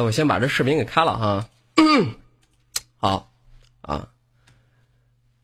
[0.00, 1.46] 那我先把这视频给开了哈。
[2.96, 3.30] 好，
[3.82, 4.08] 啊，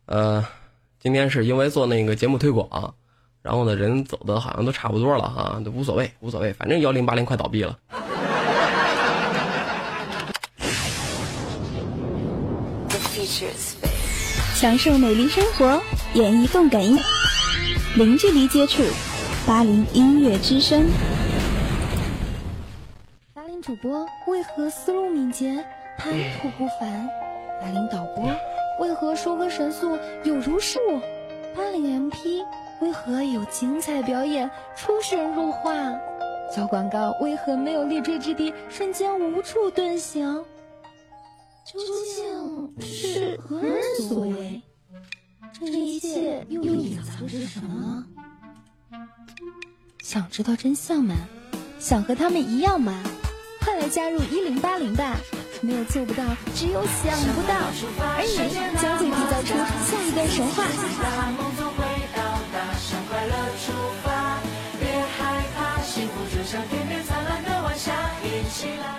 [0.07, 0.47] 呃，
[0.99, 2.95] 今天是因为做那个节目推广，
[3.43, 7.77] 然后呢人走的好像都差不多了哈，都无所谓，无所谓，反正幺零八零快倒闭了。
[14.55, 15.79] 享受美丽生活，
[16.15, 16.97] 演绎动感音，
[17.95, 18.81] 零距离接触，
[19.45, 20.83] 八零音乐之声。
[23.67, 25.61] 主播为何思路敏捷，
[25.97, 27.09] 谈吐不凡？
[27.59, 28.33] 八零导播
[28.79, 30.79] 为何说歌神速有如数？
[31.53, 32.45] 八零 MP
[32.79, 35.99] 为何有精彩表演，出神入化？
[36.49, 40.45] 小广告为何没有立锥之地，瞬间无处遁形？
[41.65, 44.61] 究竟是何人所为？
[45.59, 48.05] 这一切又隐藏着什么？
[50.01, 51.15] 想知道真相吗？
[51.79, 53.03] 想和他们一样吗？
[53.67, 55.17] 快来加入一零八零吧！
[55.59, 56.23] 没有做不到，
[56.55, 57.53] 只有想不到，
[57.99, 58.37] 而你
[58.81, 60.63] 将会缔造出下一段神话。
[60.63, 60.71] 好
[63.27, 63.35] 了，
[64.79, 65.19] 各位看
[68.23, 68.96] 一下，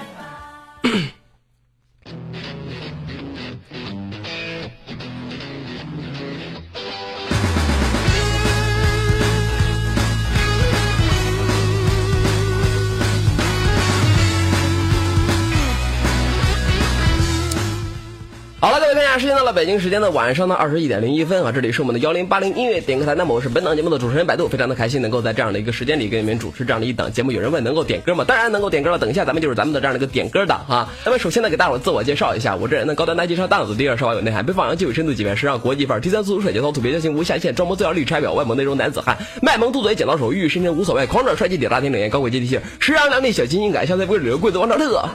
[19.18, 27.32] 时间到了北京时间的晚上的二十一点零一分啊，这里是我们的幺零八零音乐点歌台，那么我是本档节目的主持人百度，非常的开心能够在这样的一个时间里给你们主持这样的一档节目。
[27.32, 28.24] 有人问能够点歌吗？
[28.24, 30.88] 当然能够点歌了，等一下咱们就是咱们的这样的一个点歌档哈。
[31.04, 45.08] 那么首先呢，给大伙自我介绍一下，我这人呢高端大气上档次，第二稍微有内涵，被放羊具有深度，几面时尚国际范儿，第三速度帅节操，土鳖交情无下限，装模作样绿茶婊，外萌内容男子汉，卖萌嘟嘴剪刀手，玉玉深深无所谓，狂拽帅气屌大天冷艳高贵接地气，时尚靓丽小清新感，香菜不会旅游贵族王兆特。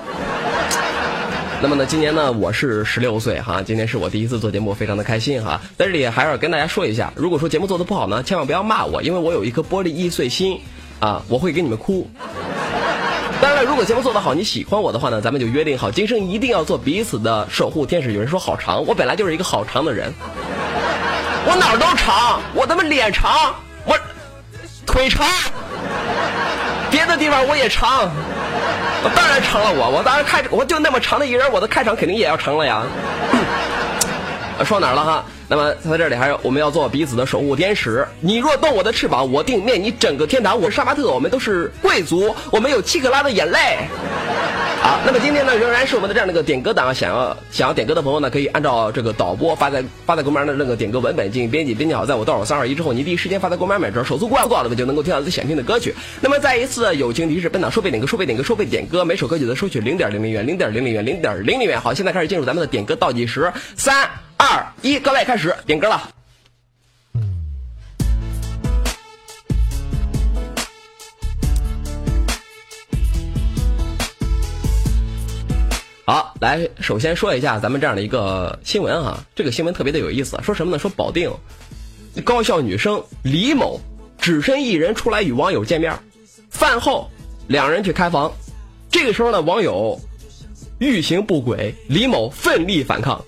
[1.64, 5.62] 那么呢，今年呢我是十六岁哈，今天是我第一次做节目，非常的开心哈。
[5.78, 10.59] 在这里还要跟大家说一下，如果说节目做的不好呢，千万不要骂我，因为我有一颗玻璃易碎心
[11.00, 12.06] 啊，我会给你们哭。
[13.40, 18.12] 当然了，如果节目做得好，你喜欢我的话呢，咱们就约定好，今生一定要做彼此的守护天使。
[18.12, 20.12] 有人说好长，我本来就是一个好长的人，
[21.47, 23.97] 我哪儿都长，我他妈脸长，我
[24.85, 25.25] 腿长，
[26.91, 28.12] 别的地方我也长。
[29.03, 32.84] 我当然成了，我我当然开，我就那么长的一人，我的开场肯定也要成了呀。
[34.64, 35.25] 说哪儿了哈？
[35.50, 38.08] 那么在这里还有我们要做彼此的守护天使。
[38.22, 40.62] 你若动我的翅膀，我定灭你整个天堂。
[40.62, 43.80] 我是杀马特，我们都是贵族，我们有七克拉的眼泪。
[44.83, 46.94] 好，那么今天呢，仍然是我们的这样的一个点歌档。
[46.94, 55.95] 想要想要点歌的朋友呢，可以按照这个导播发在发在公屏上的那个点歌文本进行编辑，编辑好，在我倒数三二一之后，你第一时间发在公屏上买着，手速过了过了，就能够听到自己想听的歌曲。
[56.19, 61.79] 那么再一次友情提示，本档收费点歌，收费点歌，收费点歌，每首歌曲的收取零点零零元，零点零零元，零点零零元。
[61.79, 66.09] 好，现在开始进入咱们的点歌倒计时，三二一，各位开始点歌了。
[76.06, 80.78] 好，来，首先说一下咱们这样的一个新闻哈，这个新闻特别的有意思，说什么呢？
[80.78, 81.31] 说保定
[82.25, 83.80] 高校女生李某
[84.18, 85.97] 只身一人出来与网友见面，
[86.50, 87.09] 饭后
[87.47, 88.34] 两人去开房，
[88.91, 89.97] 这个时候呢，网友
[90.78, 93.24] 欲行不轨，李某奋力反抗，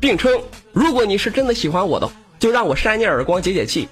[0.00, 0.40] 并称
[0.72, 3.86] 如果你是真的喜欢我的，就让我扇你耳光解解气。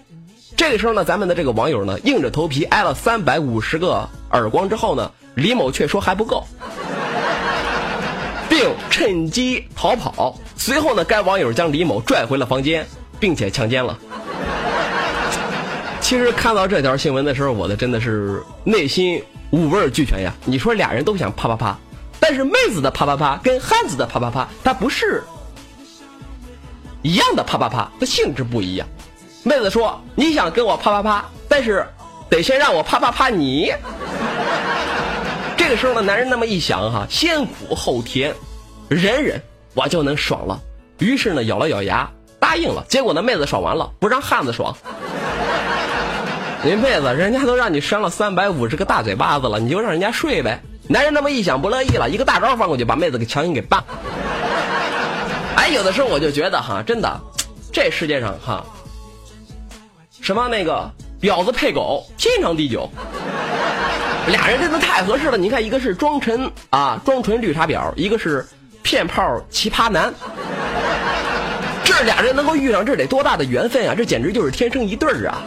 [0.56, 6.47] 这个时候呢，咱们的这个网友呢，硬着头皮挨了三百五十个耳光之后呢，李某却说还不够。
[8.56, 10.34] 并趁机逃跑。
[10.56, 12.86] 随后呢，该网友将李某拽回了房间，
[13.20, 13.98] 并且强奸了。
[16.00, 20.32] 其实看到这条新闻的时候，我的真的是内心五味俱全呀。
[20.46, 21.76] 你说俩人都想啪啪啪，
[22.18, 25.22] 但是妹子的啪啪啪跟汉子的啪啪啪，它不是
[27.02, 28.88] 一样的啪啪啪，它性质不一样。
[29.42, 31.86] 妹子说你想跟我啪啪啪，但是
[32.30, 33.70] 得先让我啪啪啪你。
[35.59, 38.34] 这个时候呢，男人那么一想哈，先苦后甜。
[38.88, 39.41] 忍忍，
[39.74, 40.60] 我就能爽了。
[40.98, 42.84] 于是呢，咬了咬牙，答应了。
[42.88, 44.77] 结果呢，妹子爽完了，不让汉子爽。
[46.62, 50.60] 你妹子，人家都让你扇了三百五十个大嘴巴子了，你就让人家睡呗。
[50.88, 53.83] 男人那么一想，不乐意了，一个大招放过去，把妹子给强行给办。
[55.56, 57.21] 哎，有的时候我就觉得哈，真的，
[57.72, 58.65] 这世界上哈，
[60.21, 60.91] 什么那个
[61.21, 62.88] 婊子配狗，天长地久。
[64.28, 65.36] 俩人真的太合适了。
[65.36, 68.47] 你看，一个是装纯啊，装纯绿茶婊，一个是。
[68.86, 70.15] 骗炮奇葩男。
[71.83, 73.97] 这俩人能够遇上，这得多大的缘分啊！
[73.97, 75.42] 这简直就是天生一对儿啊！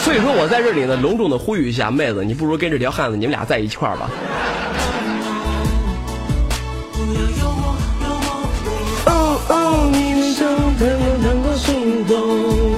[0.00, 4.10] 所以说我在这里呢，隆重的呼吁一下，妹子，你不如跟这条汉子，你们俩在一块儿吧。
[11.56, 12.76] 心动，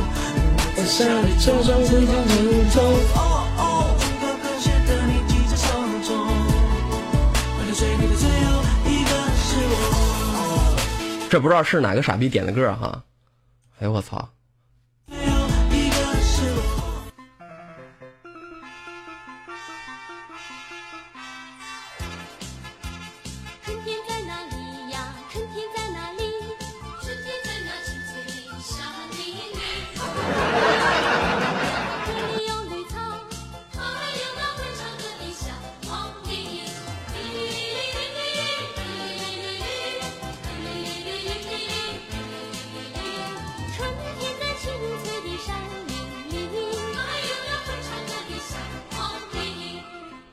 [11.28, 13.04] 这不知道是哪个傻逼点的歌哈？
[13.80, 14.28] 哎呦我操！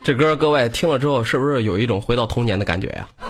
[0.05, 3.07] 这歌各位听了之后，是不是有一种回到童年的感觉呀？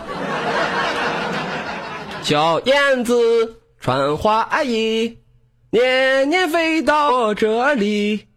[2.22, 5.18] 小燕子穿花衣，
[5.70, 8.28] 年年飞到我这里。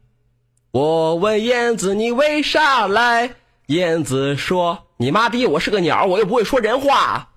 [0.70, 3.28] 我问燕子你为啥来？
[3.66, 7.27] 燕子说：“你妈逼，我是个鸟，我又不会说人话。”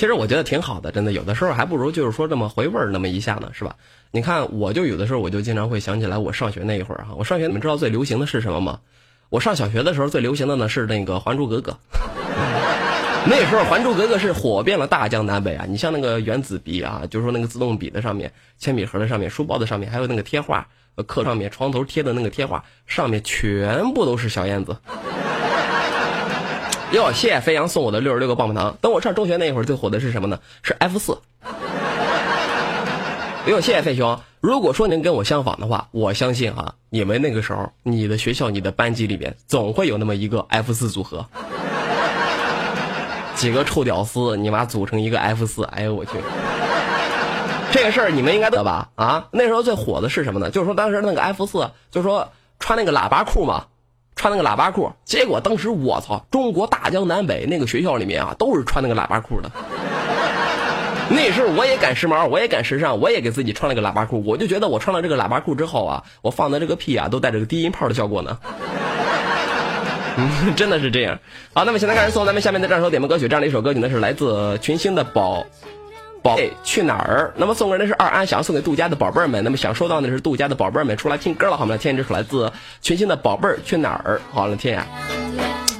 [0.00, 3.76] 其实我觉得挺好的，真的，有的时候还不如就是说这么回味儿那么一下呢，是吧？
[4.10, 8.80] 你看，我就有的时候我就经常会想起来我上学那一会儿哈，我上学你们知道最流行的是什么吗？
[9.28, 11.70] 我上小学的时候最流行的呢是那个《还珠格格》，
[13.28, 15.66] 那时候《还珠格格》是火遍了大江南北啊！
[15.68, 20.66] 你像那个原子笔啊，就是说那个自动笔的上面、铅笔盒的上面、书包的上面，还有那个贴画，
[21.06, 24.74] 课上面床头贴的那个贴画上面全部都是小燕子。
[26.92, 28.76] 哟，谢谢飞扬送我的六十六个棒棒糖。
[28.80, 30.40] 等我上中学那会儿，最火的是什么呢？
[30.62, 31.16] 是 F 四。
[33.46, 34.20] 哟，谢谢飞熊。
[34.40, 41.24] 如果说您跟我相仿的话，我相信啊，你们那个时候，你的学校、你的班级里边，总会有那么一个 F 四组合。
[43.36, 46.10] 几个臭屌丝，你妈组成一个 F 四，哎呦我去！
[47.70, 48.88] 这个事儿你们应该得吧？
[48.96, 50.50] 啊，那时候最火的是什么呢？
[50.50, 52.28] 就是说当时那个 F 四，就是说
[52.58, 53.66] 穿那个喇叭裤嘛。
[54.20, 59.50] 穿那个喇叭裤，结果当时我操，中国大江南北那个学校里面啊，都是穿那个喇叭裤的。
[61.08, 64.22] 那时候我也赶时髦，我也赶时尚，我也给自己穿了个喇叭裤。
[64.26, 68.38] 我就觉得我穿了这个喇叭裤之后啊，我放的这个屁啊，都带着个低音炮的效果呢。
[70.54, 71.18] 真的是这样。
[71.54, 75.46] 好，那么现在开始送咱们下面的这首点播歌曲，这样的一首歌曲呢是来自群星的宝。
[76.22, 77.32] 宝贝去哪儿？
[77.36, 79.42] 那么送给的是二安，想要送给杜家的宝贝儿们。
[79.42, 81.76] 那么想收到的是杜家的宝贝儿们出来听歌了，好吗？
[81.76, 82.52] 听这首来自
[82.82, 84.20] 群星的宝贝儿去哪儿？
[84.32, 84.86] 好了，天呀！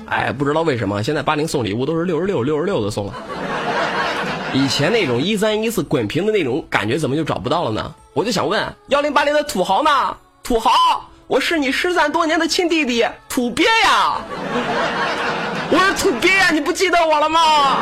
[0.06, 3.14] 哎，不知道为什么现在八零送礼物都是六十六六十六的送了，
[4.52, 7.94] 以前那种一三一四滚屏的那种感觉怎么就找不到了呢？
[8.12, 10.16] 我就想问幺零八零的土豪呢？
[10.42, 10.72] 土豪，
[11.28, 14.16] 我是你失散多年的亲弟弟土鳖呀！
[15.70, 17.78] 我是土鳖呀，你不记得我了吗？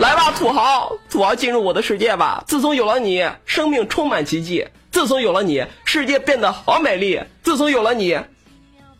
[0.00, 2.42] 来吧，土豪，土豪进入我的世界吧！
[2.46, 8.18] 自从有了你，生命充满奇迹；自从有了你，世界变得好美丽；自从有了你，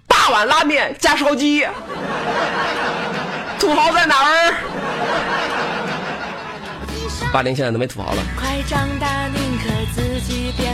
[0.06, 1.66] 大碗拉面加烧鸡。
[3.58, 4.54] 土豪在哪儿？
[7.32, 8.22] 八零现在都没土豪了。
[8.38, 10.69] 快长大，宁可自己变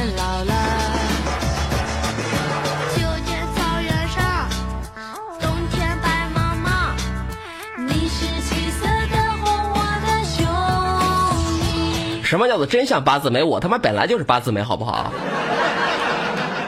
[12.26, 13.44] 什么叫做真相八字眉？
[13.44, 15.12] 我他妈本来就是八字眉，好不好？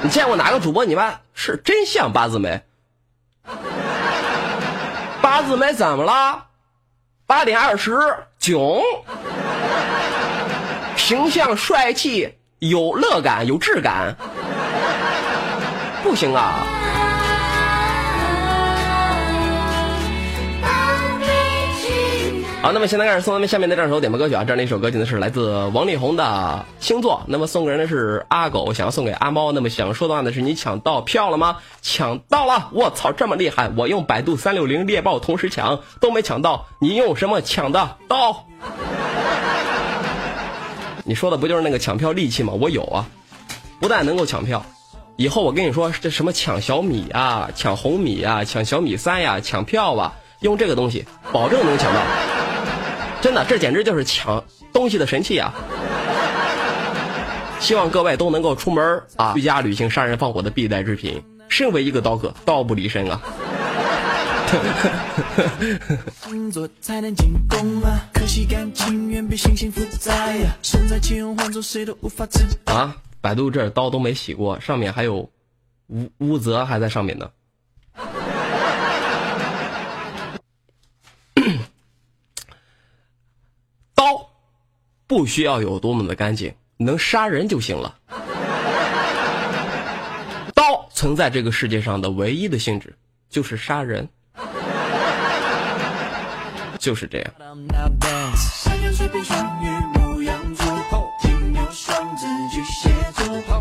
[0.02, 2.62] 你见过哪个主播你妈是真相八字眉？
[5.20, 6.44] 八字眉怎么了？
[7.26, 7.98] 八点二十，
[8.38, 8.80] 囧，
[10.96, 14.14] 形象帅气，有乐感，有质感，
[16.04, 16.64] 不行啊！
[22.60, 27.22] 好，那么现在开始送咱们下面的这首点播歌曲啊，这样的一首歌曲呢是来自王力宏的星座。
[27.28, 29.52] 那么送给人的是阿狗，想要送给阿猫。
[29.52, 31.58] 那么想说的话呢是你抢到票了吗？
[31.82, 32.68] 抢到了！
[32.72, 33.70] 我操，这么厉害！
[33.76, 38.44] 我用百度三六零猎豹同时抢都没抢到，你用什么抢的到？
[41.04, 42.52] 你说的不就是那个抢票利器吗？
[42.54, 43.06] 我有啊，
[43.78, 44.66] 不但能够抢票，
[45.14, 52.00] 以后我跟你说这什么抢小米啊，抢红米啊，抢小米三呀，抢票啊，用这个东西保证能抢到。
[53.20, 55.52] 真的，这简直就是抢东西的神器啊！
[57.58, 61.22] 希望各位都能够出门啊，居家旅行、杀人放火的必带之品。
[61.48, 63.20] 身为一个刀客，刀不离身啊！
[72.66, 75.30] 啊，百度这刀都没洗过，上面还有
[75.88, 77.30] 污污泽还在上面呢。
[83.94, 84.30] 刀
[85.08, 87.96] 不需要有多么的干净，能杀人就行了。
[90.54, 92.94] 刀存在这个世界上的唯一的性质
[93.30, 94.06] 就是杀人，
[96.78, 97.32] 就是这样。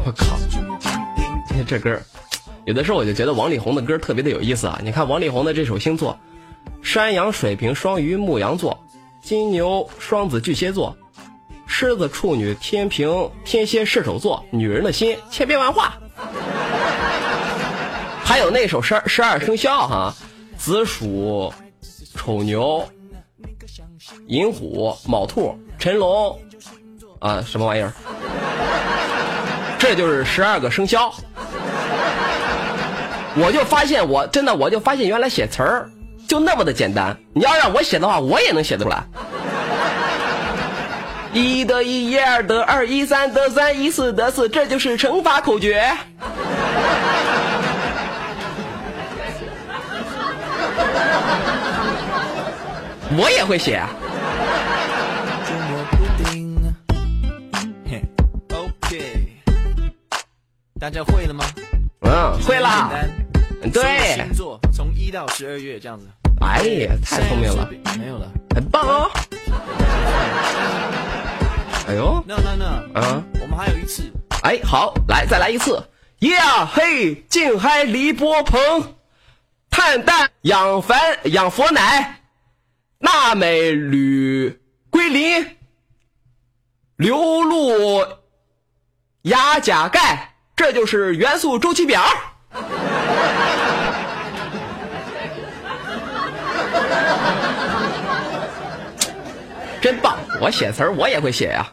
[0.06, 0.38] 我靠！
[1.50, 1.98] 你看这歌
[2.66, 4.77] 有的时候我就觉得王力宏的歌特别的有意思啊。
[4.84, 6.20] 你看王力宏的这首星座：
[6.82, 8.77] 山羊、水瓶、双鱼、牧羊座、
[9.22, 10.98] 金牛、双子、巨蟹座、
[11.67, 14.43] 狮子、处女、天平、天蝎、射手座。
[14.50, 15.93] 女人的心千变万化。
[18.24, 20.15] 还有那首十二十二生肖哈，
[20.57, 21.53] 子鼠、
[22.15, 22.83] 丑牛、
[24.27, 26.39] 寅虎、卯兔、辰龙，
[27.19, 27.93] 啊，什么玩意儿？
[29.77, 31.13] 这就是十二个生肖。
[33.36, 35.89] 我就发现，我真的我就发现，原来写词儿
[36.27, 37.15] 就那么的简单。
[37.33, 39.03] 你要让我写的话，我也能写得出来。
[41.34, 45.96] 一得一，一二得二，一三得三，一四得四，这就是乘法口诀。
[53.17, 53.75] 我也会写。
[53.75, 53.89] 啊
[60.79, 61.43] 大家会了吗？
[62.01, 62.91] 嗯，会啦。
[63.74, 64.15] 对。
[64.15, 66.05] 星座从一到十二月这样子。
[66.39, 67.67] 哎呀，太聪明了。
[67.98, 68.31] 没有了。
[68.55, 69.10] 很棒哦。
[71.88, 72.24] 哎呦。
[72.27, 72.66] No no no。
[73.00, 73.24] 啊。
[73.42, 74.04] 我们还有一次。
[74.44, 75.89] 哎，好，来再来一次。
[76.20, 78.96] Yeah，嘿，静海李波鹏，
[79.70, 81.00] 碳氮氧凡
[81.32, 82.22] 氧佛奶，
[83.00, 85.58] 钠镁铝硅磷，
[86.98, 88.06] 硫氯
[89.24, 92.04] 氩钾钙，这就是元素周期表。
[99.81, 100.15] 真棒！
[100.41, 101.67] 我写词儿我也会写呀。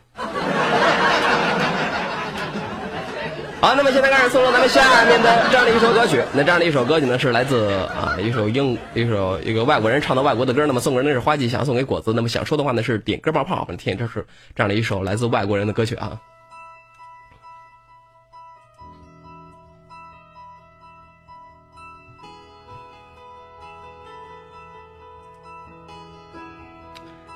[3.60, 6.22] 好，那么现在开始送上咱们下面的这样的一首歌曲。
[6.34, 10.66] 那这样的一首歌曲呢，是来自啊一首英一首一个外国人唱的外国的歌。
[10.66, 12.12] 那么送给人的是花季，想送给果子。
[12.12, 13.60] 那么想说的话呢是点歌冒泡。
[13.62, 16.20] 我们听这是这样的一首来自外国人的歌曲啊。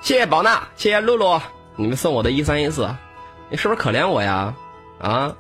[0.08, 1.38] 谢谢宝娜，谢谢露露，
[1.76, 2.88] 你们送我的一三一四，
[3.50, 4.56] 你是不是可怜我呀？
[4.98, 5.36] 啊？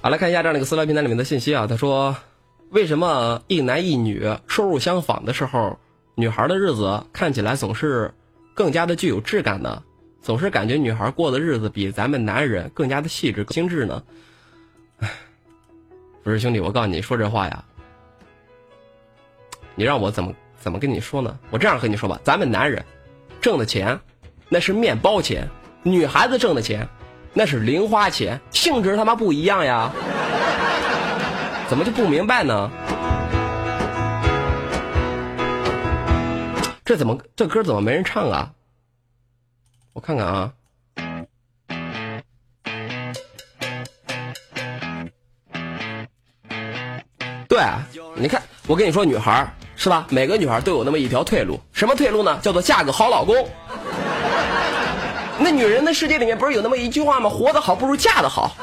[0.00, 1.68] 好，来看一下这样的一个私聊平台里面的信息啊。
[1.68, 2.16] 他说，
[2.70, 5.78] 为什么一男一女收入相仿的时候，
[6.16, 8.12] 女孩的日子看起来总是
[8.54, 9.80] 更加的具有质感呢？
[10.20, 14.02] 总是感觉女孩过的日子比咱们男人更加的细致、精致呢？
[14.98, 15.08] 唉，
[16.24, 17.64] 不是兄弟，我告诉你说这话呀，
[19.76, 21.38] 你让我怎么怎么跟你说呢？
[21.52, 22.84] 我这样和你说吧，咱们男人
[23.42, 23.98] 挣的钱
[24.48, 25.48] 那是面包钱，
[25.82, 26.88] 女孩子挣的钱。
[27.34, 29.90] 那是零花钱，性质他妈不一样呀！
[31.66, 32.70] 怎么就不明白呢？
[36.84, 38.52] 这怎么这歌怎么没人唱啊？
[39.94, 40.52] 我看看啊。
[47.48, 47.60] 对，
[48.14, 50.06] 你看，我跟你说，女孩是吧？
[50.10, 52.38] 每个女孩都有那么一条退路，什么退路呢？
[52.40, 53.34] 叫做嫁个好老公。
[55.40, 57.28] 那女人的世界里面不是有那么一句话吗？
[57.28, 58.54] 活得好不如嫁得好。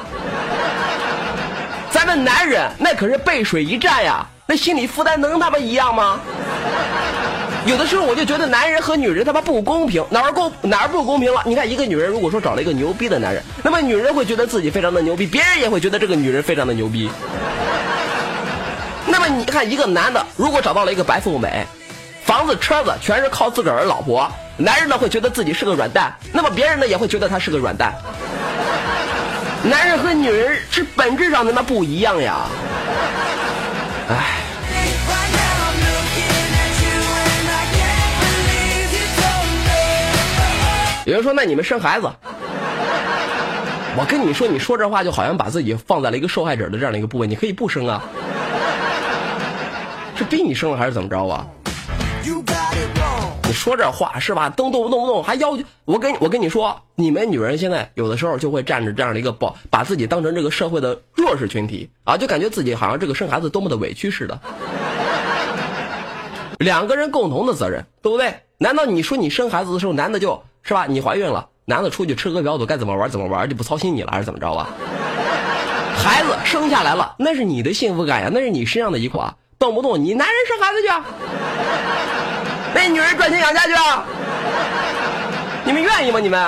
[1.91, 6.21] 咱们男人那可是背水一战呀，那心理负担能他妈一样吗？
[7.65, 11.43] 有的时候我就觉得男人和女人他妈不公平，哪儿公哪儿不公平了？
[11.45, 17.09] 你看一个女人如果说找了一个牛逼的男人，那么女人会觉得自己非常的牛逼，别人也会觉得这个女人非常的牛逼。
[19.21, 21.65] 那么你看一个男的如果找到了一个白富美，
[22.23, 24.31] 房子车子全是靠自个儿老婆。
[24.55, 27.93] 男人呢会觉得自己是个软蛋，那么别人呢也会觉得他是个软蛋。
[29.61, 32.45] 男人和女人是本质上他妈不一样呀！
[34.07, 34.15] 唉。
[41.03, 42.09] 有人说：“那你们生孩子？”
[43.97, 48.01] 我跟你说，你说这话就好像把自己放在了一个受害者的这样的一个部位，你可以不生啊。
[50.19, 51.47] 是逼你生了还是怎么着啊？
[53.47, 54.49] 你说这话是吧？
[54.49, 64.37] 动动动不动还要求我跟我跟你说，你们女人现在有的时候就会站着这样的一个把把自己当成这个社会的弱势群体啊，就感觉自己好像这个生孩子多么的委屈似的。
[66.59, 68.41] 两个人共同的责任，对不对？
[68.57, 70.85] 难道你说你生孩子的时候，男的就是吧？
[70.85, 74.67] 你怀孕了，男的出去吃喝嫖赌该怎么玩怎么玩，就不操心你了，还是怎么着啊？
[75.95, 81.03] 孩子生下来了，那是你的幸福感呀，那是你身上的一块，动不动你男人生孩子去啊，
[82.73, 84.05] 那女人赚钱养家去啊，
[85.65, 86.19] 你们愿意吗？
[86.21, 86.39] 你们.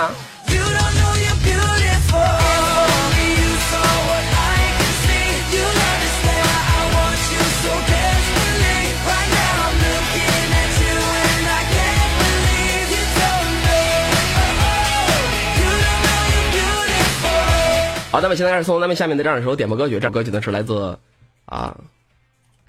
[18.10, 20.98] 好，那么现在开始送咱们下面的这样一首点播歌曲，这歌曲呢是来自
[21.46, 21.76] 啊，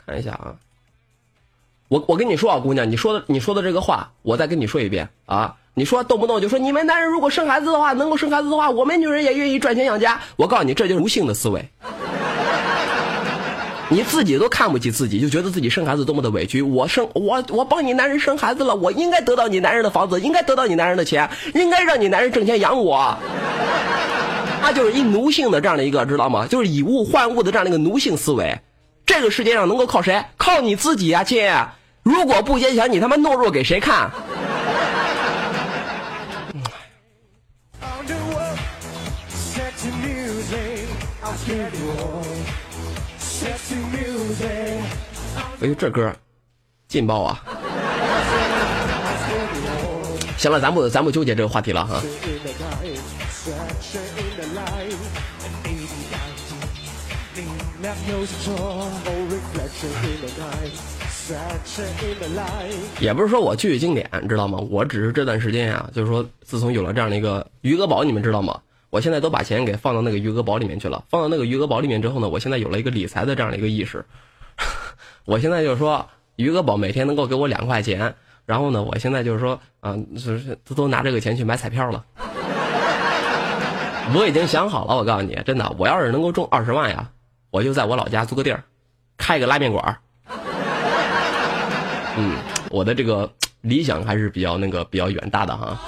[0.06, 0.54] 看一下啊，
[1.88, 10.20] 我我跟你说啊，姑娘，你说的你说的这个话，我再跟你说一遍啊，你说动不动就说你们男人如果生孩子的话，能够生孩子的话，我们女人也愿意赚钱养家。
[10.36, 11.64] 我告诉你，这就是奴性的思维。
[13.88, 16.62] 你自己都看不起自己，就觉得自己生孩子多么的委屈。
[16.62, 23.14] 我生我我帮你男人生孩子了，我应该得到你男人的房子，应该得到你男人的钱，应该让你男人挣钱养我。
[24.62, 26.46] 他就是一奴性的这样的一个，知道吗？
[26.46, 28.58] 就是以物换物的这样的一个奴性思维。
[29.04, 30.24] 这个世界上能够靠谁？
[30.36, 31.48] 靠你自己呀、亲！
[32.02, 34.10] 如果不坚强，你他妈懦弱给谁看？
[45.60, 46.12] 哎呦，这歌
[46.88, 47.40] 劲爆啊！
[50.36, 52.02] 行了，咱不咱不纠结这个话题了哈。
[57.82, 60.72] Left nose draw, no reflection in the night.
[61.10, 62.78] Sunshine in the light.
[63.00, 64.60] 也不是说我巨经典，知道吗？
[64.70, 68.60] 我只是这段时间呀、就是说，自从有了这样的一个余额宝，你们知道吗？
[68.90, 71.02] 我现在都把钱给放到那个余额宝里面去了。
[71.08, 74.04] 放到那个余额宝里面之后呢，我现在有了一个理财的这样的一个意识。
[75.26, 78.14] 我现在就是说，余额宝每天能够给我两块钱，
[78.46, 82.04] 然后呢，我现在就是说，啊、就是都都拿这个钱去买彩票了。
[84.14, 87.10] 我已经想好了，我告诉你，真的，我要是能够中二十万呀，
[87.52, 88.64] 我就在我老家租个地儿，
[89.18, 89.98] 开个拉面馆儿。
[92.16, 92.34] 嗯，
[92.70, 95.78] 我的这个理想还是比较那个比较远大的哈。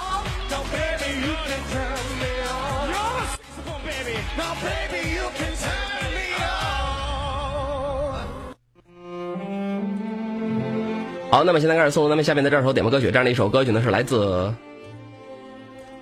[11.31, 14.53] 好，那么现在开始送咱们下面的这首点播歌曲，这样的一首歌曲呢是来自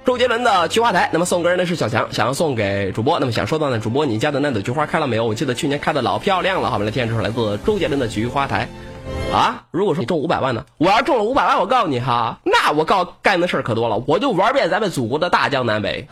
[0.06, 1.06] 周杰伦的《菊花台》。
[1.12, 3.20] 那么送歌人呢是小强，想要送给主播。
[3.20, 5.26] 那么想说到呢，主播你家的那朵菊花开了没有？
[5.26, 6.70] 我记得去年开的老漂亮了。
[6.70, 8.68] 好，我们来听这首来自周杰伦的《菊花台》。
[9.34, 16.08] 啊，如果说你中五百万呢，我要中了五百万，我告诉你哈，那我告干的事可多了，我就玩遍咱们祖国的大江南北，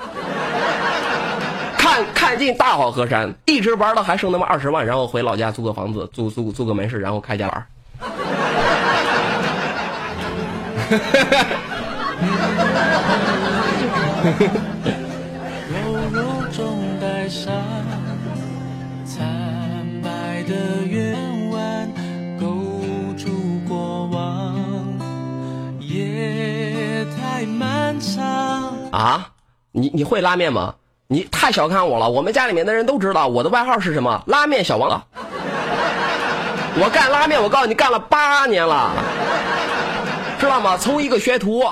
[1.77, 7.65] 看看尽大好河山，一直玩到还剩那么二十万，然后回老家租个房子，租租租个门市，然后开家玩
[14.23, 14.27] 柔
[16.11, 17.51] 柔中带上
[19.03, 19.25] 惨
[20.03, 21.15] 白的圆
[21.49, 21.91] 弯，
[22.39, 22.45] 勾
[23.17, 23.31] 住
[23.67, 24.55] 过往，
[25.79, 28.21] 夜太漫长
[28.91, 29.27] 啊，
[29.71, 30.75] 你你会拉面吗？
[31.07, 34.89] 你太小看我了，我们家里面的人都知道我的外号是什么，拉面小王。
[36.79, 38.91] 我干拉面，我告诉你，干了八年了，
[40.39, 40.77] 知道吗？
[40.77, 41.63] 从一个学徒，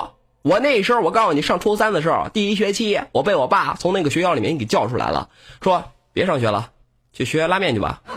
[0.42, 5.28] 我那时候我告诉你，上初三的时候，第一学期，我被我爸从那个学校里面给叫出来了，
[5.60, 6.70] 说别上学了，
[7.12, 8.00] 去学拉面去吧。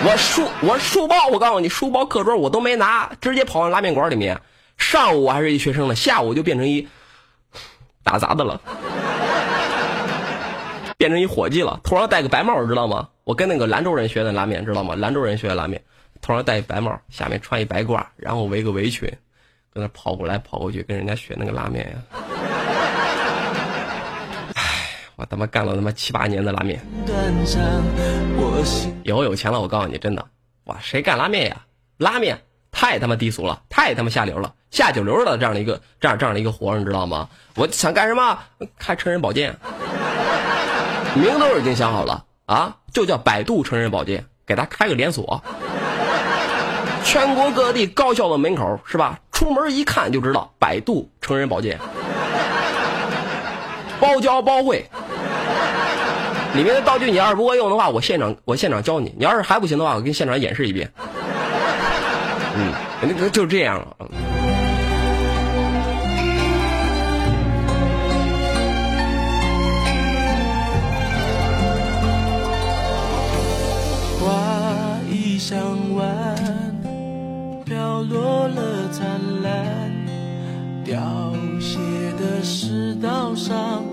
[0.00, 4.40] 我书我书包，我告诉你，书包课桌我都没拿，直接跑到拉面馆里面。
[4.78, 6.88] 上午我还是一学生呢，下午就变成一
[8.04, 8.60] 打杂的了，
[10.96, 13.08] 变成一伙计了，头上戴个白帽，知道吗？
[13.24, 14.94] 我跟那个兰州人学的拉面，知道吗？
[14.94, 15.82] 兰州人学的拉面，
[16.22, 19.12] 头上戴一白帽，下面穿一白褂，然后围个围裙，
[19.78, 21.92] 跟那跑过来跑过去，跟人家学那个拉面呀。
[24.54, 24.62] 唉，
[25.14, 26.80] 我他妈干了他妈七八年的拉面，
[29.04, 30.26] 以后有钱了，我告诉你，真的，
[30.64, 31.56] 哇，谁干拉面呀？
[31.98, 32.36] 拉面
[32.72, 37.28] 太他妈低俗了，太他妈下流了，下九流的这样的一个这样这样的一个活，你知道吗？
[37.54, 38.36] 我想干什么？
[38.80, 39.56] 开成人保健，
[41.14, 45.40] 名都已经想好了啊，就叫百度成人保健，给他开个连锁，
[47.04, 49.18] 全国各地高校的门口是吧？
[49.38, 51.78] 出门一看就知道百度成人保健，
[54.00, 54.84] 包教包会。
[56.56, 59.14] 里面的道具你要是不会用的话，我现场我现场教你。
[59.16, 60.90] 你要是还不行的话，我给你现场演示一遍。
[62.56, 63.96] 嗯，那个就这样了。
[64.00, 64.08] 嗯
[74.20, 75.78] 花已香
[78.02, 79.90] 落了灿烂，
[80.84, 81.78] 凋谢
[82.18, 83.84] 的世道上，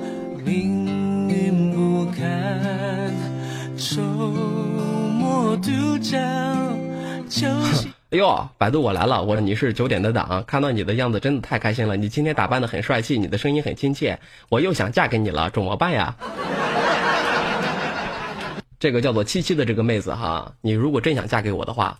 [0.44, 3.14] 命运不堪。
[3.78, 6.18] 周末度假，
[8.12, 14.18] 哎呦，百度我来了，我说你是九点的档，看到你的样子真的太开心了，你今天打扮的很帅气，你的声音很亲切，
[14.50, 16.16] 我又想嫁给你了，怎么办呀？
[18.80, 22.00] 这个叫做七七的这个妹子哈，你如果真想嫁给我的话，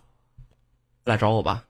[1.04, 1.64] 来找我吧，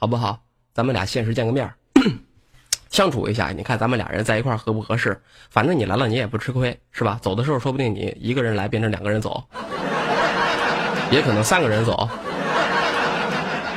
[0.00, 0.40] 好不好？
[0.72, 1.68] 咱们俩现实见个面
[2.88, 5.20] 相处一下，你看咱们俩人在一块合不合适？
[5.50, 7.18] 反正你来了，你也不吃亏，是吧？
[7.20, 9.42] 走的时候说不定你一个人来变成两个人走，
[11.10, 12.08] 也可能三个人走，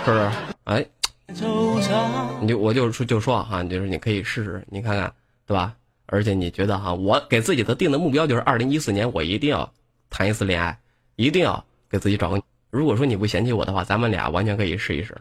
[0.06, 0.30] 是不是？
[0.66, 0.86] 哎，
[2.40, 5.12] 你就我就说就说哈，就是你可以试试，你看看，
[5.48, 5.74] 对吧？
[6.06, 9.68] 而且你觉得哈，我给自己的定的目标就是二零一四年我一定要
[10.12, 10.78] 谈一次恋爱，
[11.16, 12.40] 一定要给自己找个。
[12.70, 15.18] 如果说你不嫌弃我的话，咱们俩完全可以试一试。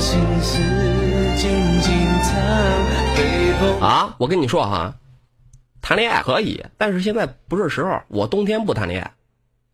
[0.00, 0.56] 心事
[1.36, 4.94] 静静藏啊，我跟你说哈，
[5.82, 8.00] 谈恋爱可以，但是现在不是时候。
[8.08, 9.10] 我冬天不谈恋爱，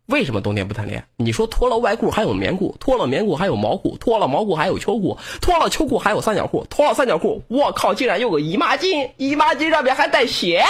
[0.07, 1.05] 为什么冬天不谈恋爱？
[1.15, 10.61] 你说脱了外裤还有棉裤，脱了棉裤还有毛裤，脱了毛裤还有秋裤，脱了秋裤还有三角裤，脱了三角裤，我靠，竟然有个姨妈巾，姨妈巾上面还带血。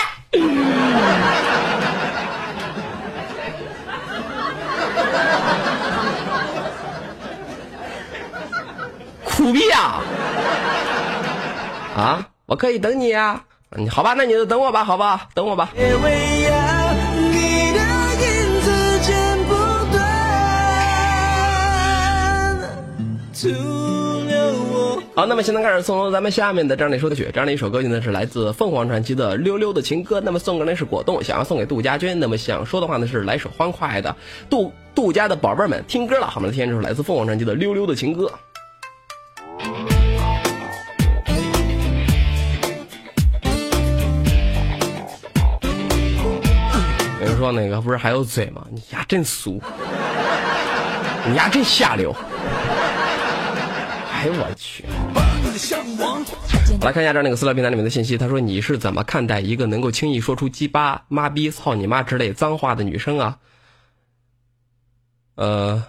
[9.48, 10.02] 苦逼呀！
[11.96, 13.42] 啊，我可以等你呀。
[13.78, 15.70] 你好吧，那你就等我吧，好吧，等我吧。
[25.16, 30.20] 好，那么现在开始送出咱们下面的这样的一首歌曲，这样的一首歌曲呢是来自凤凰传奇的《溜溜的情歌》。
[30.22, 32.20] 那么送给呢是果冻，想要送给杜家军。
[32.20, 34.14] 那么想说的话呢是来首欢快的，
[34.50, 36.28] 杜杜家的宝贝们听歌了。
[36.28, 38.26] 好，我们来听这首来自凤凰传奇的《溜溜的情歌》。
[47.52, 48.66] 那个不是还有嘴吗？
[48.72, 49.62] 你丫真俗，
[51.28, 52.16] 你丫真下流。
[54.14, 54.84] 哎呦我去！
[56.82, 63.38] 来看一下这儿那个私聊平台里面的信息，他说你是怎么看待一个能够轻易说出鸡巴、妈逼、操你妈之类脏话的女生啊？
[65.36, 65.84] 呃，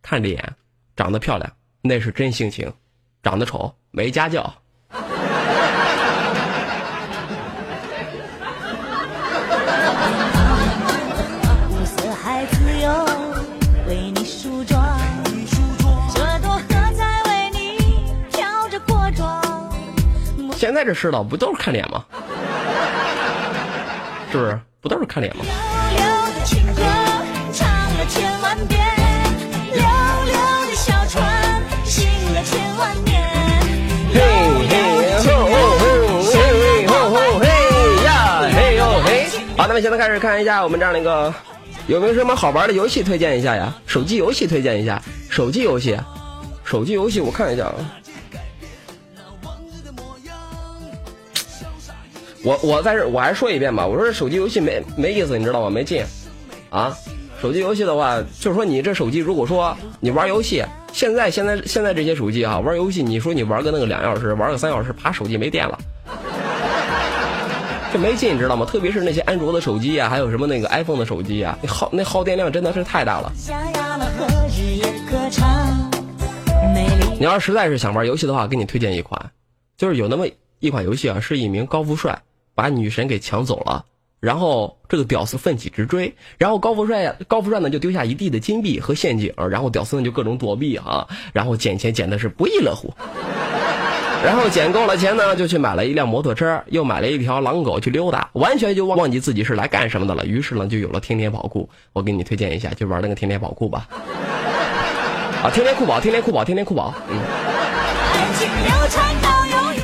[0.00, 0.56] 看脸，
[0.96, 2.72] 长得漂亮那是真性情，
[3.22, 4.61] 长得丑没家教。
[20.72, 22.02] 现在这世道不都是看脸吗？
[24.30, 24.58] 是不是？
[24.80, 25.44] 不都是看脸吗？
[39.54, 41.34] 好，那么现在开始看一下我们这样的一个
[41.86, 43.74] 有没有什么好玩的游戏推荐一下呀？
[43.84, 45.98] 手机游戏推荐一下，手机游戏，
[46.64, 47.74] 手机游戏我看一下啊。
[52.44, 55.70] 我我在这我还说一遍吧，我说这手机游戏没没意思，你知道吗？
[55.70, 56.04] 没劲，
[56.70, 56.92] 啊，
[57.40, 65.78] 手机游戏的话，就是说你这手机如果说你玩游戏，现在现在现在这些手机啊，玩游戏，你说你玩个那个两小时，玩个三小时，啪，手机没电了，
[67.92, 68.66] 这没劲，你知道吗？
[68.66, 73.32] 特别是那些安卓的手机啊，还有什么那个 iPhone 的手机啊，那耗那耗电量真的是太大了。
[77.18, 79.30] 你要是实在是想玩游戏的话，给你推荐一款，
[79.76, 80.26] 就是有那么
[80.58, 82.20] 一款游戏啊，是一名高富帅
[82.54, 83.84] 把女神给抢走了，
[84.20, 92.92] 然后这个屌丝奋起直追，然后高富帅，高富帅呢就丢下一地的金币和陷阱，然后屌丝呢就各种躲避啊，然后捡钱捡的是不亦乐乎。
[94.24, 100.24] 然后捡够了钱呢，就去买了一辆摩托车，又买了一条狼狗去溜达，完全就忘记自己是来干什么的了。
[100.24, 101.68] 于是呢，就有了天天跑酷。
[101.92, 103.88] 我给你推荐一下，就玩那个天天跑酷吧。
[105.42, 106.94] 啊，天天酷跑，天天酷跑，天天酷跑。
[107.10, 107.18] 嗯，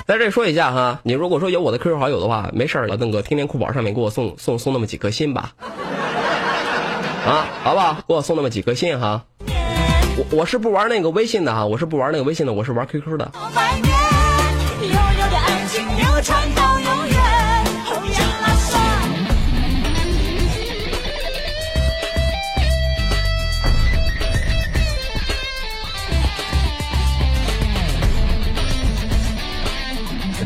[0.09, 5.53] 在这说一下哈，你如果说有我的 QQ 好友的话，没事儿了，那个天天酷宝上面给我送送送那么几颗心吧。
[7.27, 7.99] 啊，好不好？
[8.09, 9.23] 给我送那么几颗心哈。
[10.17, 13.31] 我我是不玩那个微信的哈，我是不玩那个微信的，我是玩 QQ 的。
[13.55, 13.93] 百年，
[14.81, 16.78] 悠悠的爱情流传到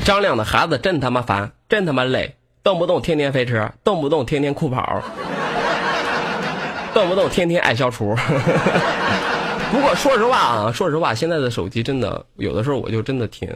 [0.05, 2.35] 张亮的孩子真他妈烦，真他妈累，
[2.65, 5.01] 动不动天天飞车，动不动天天酷跑，
[6.93, 8.17] 动不动天天爱消除。
[9.71, 13.49] 不过说实话啊，说实话，现在的手机真的有的时候我就真的挺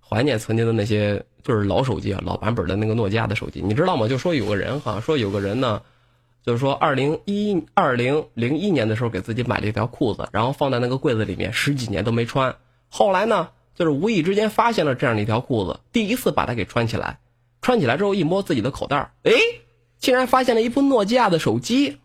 [0.00, 3.62] 怀念曾经的那些就是老手机啊，老版本的那个诺基亚的手机。
[3.64, 4.08] 你知道吗？
[4.08, 5.80] 就说有个人哈，说有个人呢，
[6.44, 12.56] 就是说二零一二零零一年的时候给自己买了一条裤子，然后放在那个柜子里面十几年都没穿。
[12.90, 17.18] 后来呢，就是无意之间发现了这样的一条裤子，第一次把它给穿起来，
[17.60, 19.32] 穿起来之后一摸自己的口袋儿，哎，
[19.98, 21.98] 竟然发现了一部诺基亚的手机，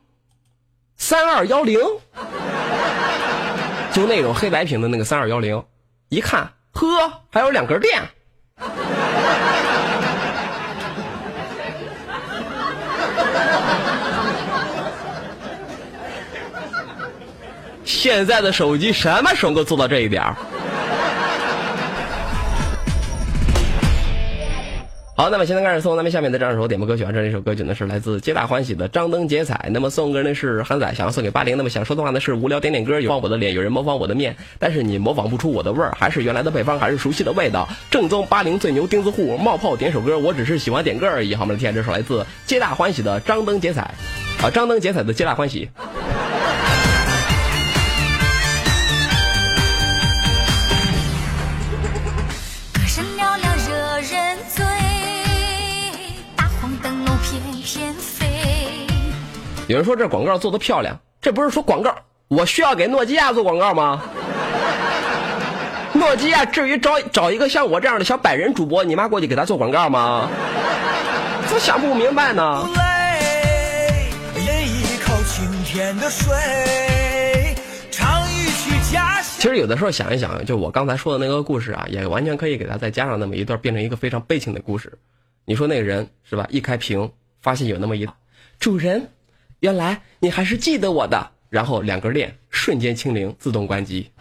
[0.98, 1.80] 三二幺零，
[3.94, 5.64] 就那种黑白屏的那个三二幺零，
[6.10, 6.86] 一看，呵，
[7.30, 8.02] 还有两根电。
[17.86, 20.36] 现在的手机什么时候能够做到这一点儿？
[25.20, 29.70] 好，那么现在开始送咱们下面的这样一首点播歌曲啊，这一首歌曲呢是来自皆大欢喜的张灯结彩。
[29.74, 31.58] 那么送歌呢是韩仔，想要送给八零。
[31.58, 37.68] 那么想说的话呢是无聊点点歌，有放我的脸，有人模仿我的面，但是你模仿不出我的味儿，还是原来的配方，还是熟悉的味道。
[37.92, 41.36] 正宗八零最牛钉子户，冒泡点首歌，我只是喜欢点歌而已。
[41.36, 43.94] 好，我们来听这首来自皆大欢喜的张灯结彩
[44.42, 45.68] 啊，张灯结彩的皆大欢喜。
[59.70, 61.96] 有人说这广告做的漂亮，这不是说广告，
[62.28, 64.02] 我需要给诺基亚做广告吗？
[65.94, 70.28] 诺基亚至于找找一个像我这样的小百人主播，你妈过去给他做广告吗？
[71.48, 72.68] 这想不明白呢。
[79.38, 84.92] 其实有的时候想一想，就我刚才说的那个故事啊，也完全可以给他再加上那么一段，变成一个非常悲情的故事。
[85.46, 86.48] 你说那个人是吧？
[86.50, 88.10] 一开屏发现有那么一
[88.60, 89.08] 主人，
[89.60, 91.32] 原来你还是记得我的。
[91.50, 94.12] 然后两根链瞬间清零，自动关机，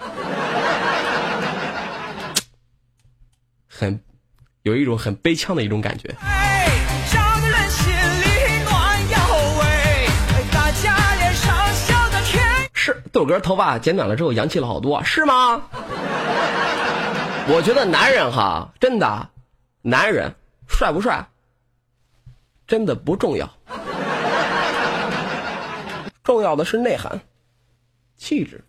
[3.69, 4.01] 很
[4.63, 6.17] 有一种很悲怆的一种感觉。
[12.73, 15.61] 是豆哥头发剪短了之后洋气了好多，是吗？
[17.47, 19.29] 我觉得男人哈，真的，
[19.83, 20.35] 男人
[20.67, 21.29] 帅不帅，
[22.67, 23.51] 真的不重要，
[26.29, 27.23] 重要的是内涵、
[28.19, 28.63] 气质、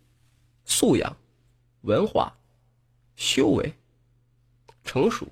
[0.63, 1.17] 素养、
[1.81, 2.33] 文化、
[3.17, 3.73] 修为、
[4.85, 5.27] 成熟、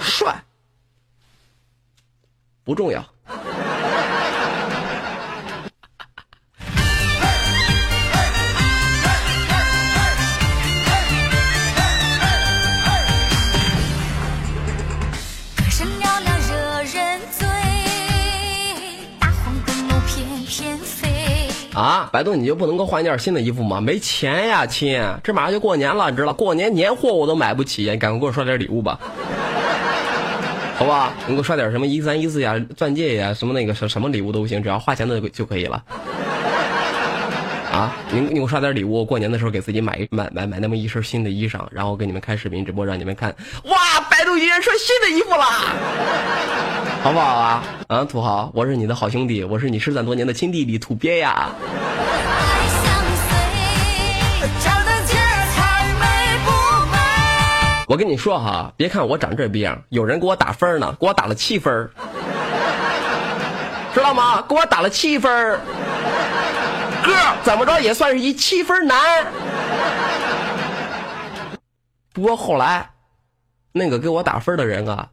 [0.00, 0.42] 帅，
[2.64, 3.06] 不重要。
[22.12, 23.80] 百度你就不能够换件新的衣服吗？
[23.80, 28.98] 没钱呀，亲，这马上就过年了，你知道，过年年货我都买不起，你赶快给我刷点礼物吧，
[30.76, 31.12] 好吧？
[31.26, 35.82] 你给我刷点什么一三一四呀、钻戒呀，什么那个什什么礼物都行，只要花钱的就可以了。
[37.70, 43.28] 啊，你你给我刷点礼物，过年的时候给自己买一买买买那么一身新的衣裳，然后给你们开视频直播，让你们看，
[43.64, 45.74] 哇，百度居然穿新的衣服啦，
[47.08, 47.64] 好不好啊？
[47.86, 51.48] 啊，土豪，我是你的好兄弟，我是你失散多年的亲弟弟土鳖呀。
[57.86, 61.90] 我跟你说哈，别看我长这逼样，有人给我打分呢，给我打了七分
[63.94, 64.42] 知道吗？
[64.46, 65.58] 给我打了七分
[67.02, 69.26] 哥怎么着也算是一七分男。
[72.12, 72.90] 不过后来，
[73.72, 75.08] 那个给我打分的人啊，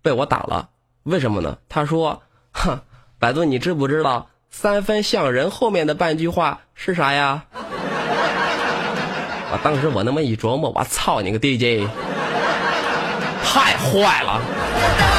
[0.00, 0.68] 被我打了，
[1.10, 1.58] 为什么呢？
[1.68, 2.22] 他说
[2.54, 2.78] ：“哼，
[3.18, 7.42] 百度，你知不知道三分像人后面的半句话是啥呀？”
[9.52, 11.88] 我当时我那么一琢磨，我操你个 DJ，
[13.42, 15.09] 太坏了！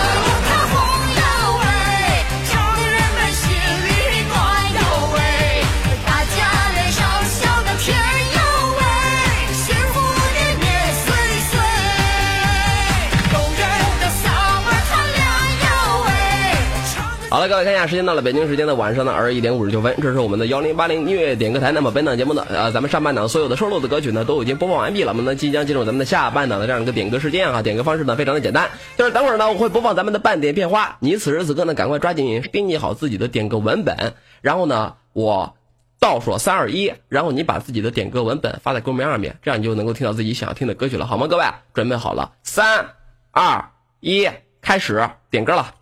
[17.41, 21.71] 了，各位看一下，时间到了北京时间的晚上的二十一点五十九分，这是我们的幺零八零音乐点歌台。
[21.71, 25.11] 那么本档节目呢，呃，咱们上半档所有的收录的歌曲呢，都已经播放完毕了。
[25.11, 27.63] 我们呢，即将进入咱们的下半档的这样一个点歌时间啊。
[27.63, 35.55] 点歌方式呢，非常的简单，就是等会儿呢，我会播放咱们的半点片花，你此时此刻呢，赶快抓紧编辑好自己的点歌文本，然后呢，我
[35.99, 41.25] 倒数三二一，然后你把自己的点歌文本发在公屏上面，这样你就能够听到自己想要听的歌曲了，好吗？
[41.25, 42.85] 各位，准备好了，三
[43.31, 43.65] 二
[43.99, 44.29] 一，
[44.61, 45.73] 开始点歌了。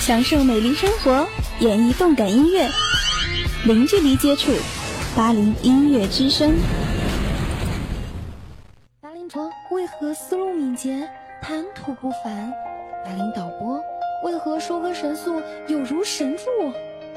[0.00, 1.26] 享受美丽生活，
[1.60, 2.68] 演绎动感音乐，
[3.64, 4.52] 零距离接触，
[5.16, 6.54] 八零音乐之声。
[9.00, 11.08] 八零卓为何思路敏捷，
[11.42, 12.52] 谈吐不凡？
[13.04, 13.80] 八零导播
[14.24, 16.44] 为何说歌神速，有如神助？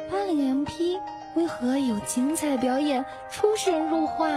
[0.10, 0.98] 八零 MP
[1.36, 4.30] 为何有精彩表演，出神入化？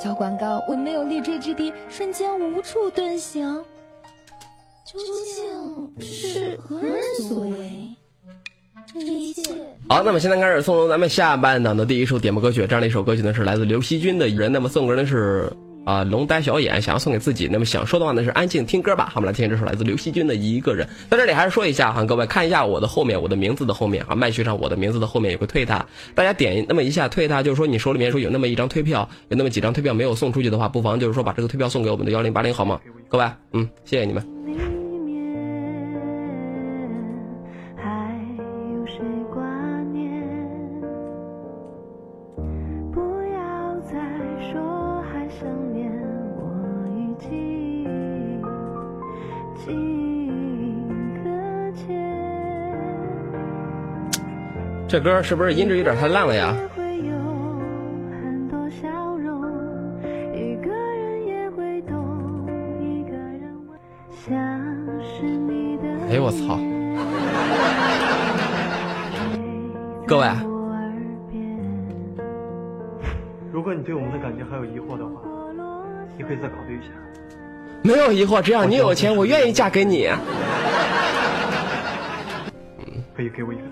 [0.00, 3.64] 小广告为没有立锥之地，瞬间无处遁形。
[4.92, 7.56] 究竟是何人所为？
[9.88, 15.50] 好，那么现在开始送出咱们下半档的第一首点播歌曲，这样的一首歌曲呢是来自刘惜君的《人》，那么送歌的是
[15.86, 19.06] 啊、龙呆小眼，想要送给自己，那么想说的话呢是安静听歌吧。
[19.06, 20.86] 好，我们来听这首来自刘惜君的《一个人》。
[21.10, 32.78] 在这里还是说一下哈，各位看一下我的后面，我的名字的后面啊，麦序上我的名字的后面有个退他，大家点那么一下退他，就是说你手里面说有那么一张退票，有那么几张退票没有送出去的话，不妨就是说把这个退票送给我们的幺零八零好吗？
[33.08, 34.71] 各位，嗯，谢谢你们。
[54.92, 56.54] 这歌是不是音质有点太烂了呀？
[56.76, 57.14] 会有
[58.10, 59.42] 很多笑容，
[60.34, 62.44] 一个人也会懂，
[62.78, 63.74] 一个人会
[64.10, 64.36] 像
[65.00, 65.84] 是你的。
[66.10, 66.58] 哎呦我操！
[70.06, 70.92] 各位在我耳
[71.30, 71.40] 边
[73.50, 75.22] 如果你对我们的感情还有疑惑的话，
[76.18, 76.88] 你可以再考虑一下。
[77.82, 80.10] 没有疑惑，只要你有钱，我愿意嫁给你。
[83.16, 83.71] 可以给我一个。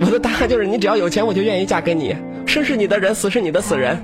[0.00, 2.16] 我的答案就是，你只要有钱，我就愿意嫁给你。
[2.46, 4.02] 生是你的人，死是你的死人。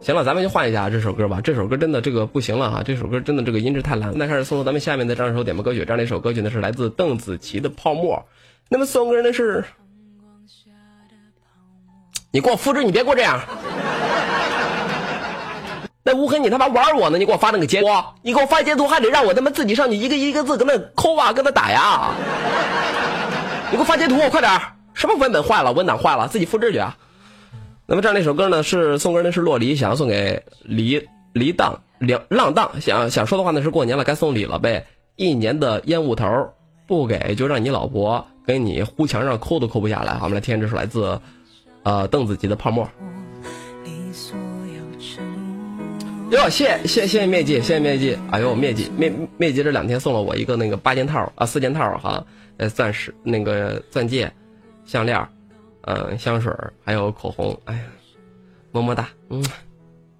[0.00, 1.40] 行了，咱们就换一下这首歌吧。
[1.42, 4.16] 这首歌真的这个不行了哈，这首歌真的这个音质太烂。
[4.16, 8.16] 那开始送出咱们下面的这样一首点播歌曲，这样的一首歌曲呢是来自邓紫棋的《泡沫》。
[8.68, 9.64] 那么送歌呢是，
[12.30, 13.40] 你给我复制，你别给我这样。
[16.10, 17.18] 那无痕，你他妈玩我呢？
[17.18, 17.88] 你给我发那个截图，
[18.22, 22.14] 你给我发截图，还得让我他妈自己上去一个一个字跟那抠啊，跟那打呀。
[23.70, 24.58] 你给我发截图，快点！
[24.94, 26.96] 什么文本坏了，文档坏了，自己复制去啊。
[27.84, 34.86] 那么这样的一首歌呢，是送歌呢是洛黎，想要送给黎黎荡两浪荡，想想说的话呢是过年了该送礼了呗。
[35.16, 36.26] 一年的烟雾头
[36.86, 40.14] 不给，就让你老婆给你糊墙上抠都抠不下来。
[40.14, 41.20] 好，我们来听这首来自
[41.82, 42.84] 呃邓紫棋的《泡沫》。
[46.30, 48.14] 哟，谢谢谢谢灭迹，谢谢灭迹。
[48.30, 52.22] 哎呦，灭迹灭灭迹这两天送了我一个那个八件套啊，四件套哈，
[52.58, 54.30] 呃，钻石那个钻戒、
[54.84, 55.26] 项链，
[55.82, 56.52] 嗯、香水
[56.84, 57.58] 还有口红。
[57.64, 57.82] 哎呀，
[58.72, 59.42] 么么哒，嗯，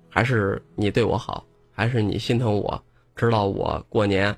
[0.08, 2.82] 还是你对我好，还是你心疼我，
[3.14, 4.34] 知道我过年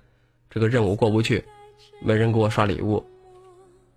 [0.50, 1.44] 这个任务过不去，
[2.02, 3.00] 没人给我刷礼物，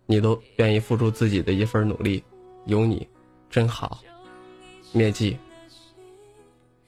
[0.06, 2.24] 你都愿意付出自己的一份努力，
[2.66, 3.08] 有你
[3.50, 4.00] 真好，
[4.92, 5.36] 灭迹。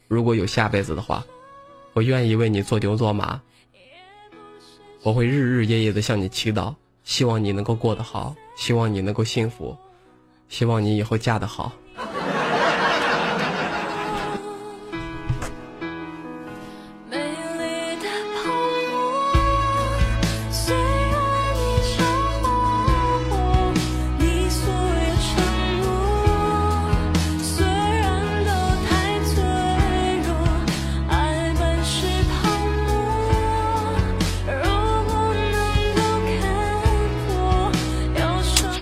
[0.08, 1.26] 如果有下辈子的话，
[1.94, 3.41] 我愿意为你做牛做马，
[5.02, 9.76] 我会日日夜夜的向你祈祷，希望你能够过得好，希望你能够幸福，
[10.50, 11.72] 希望你以后嫁得好。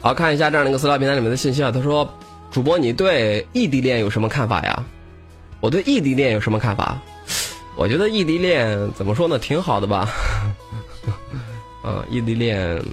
[0.04, 2.06] 好看一下这样的一个私聊平台里面的信息啊，他说
[2.52, 4.84] ：“主播，你对异地恋有什么看法呀？”
[5.62, 7.00] 我对异地恋有什么看法？
[7.78, 10.10] 我觉得异地恋怎么说呢，挺好的吧。
[11.86, 12.84] 嗯， 异地恋，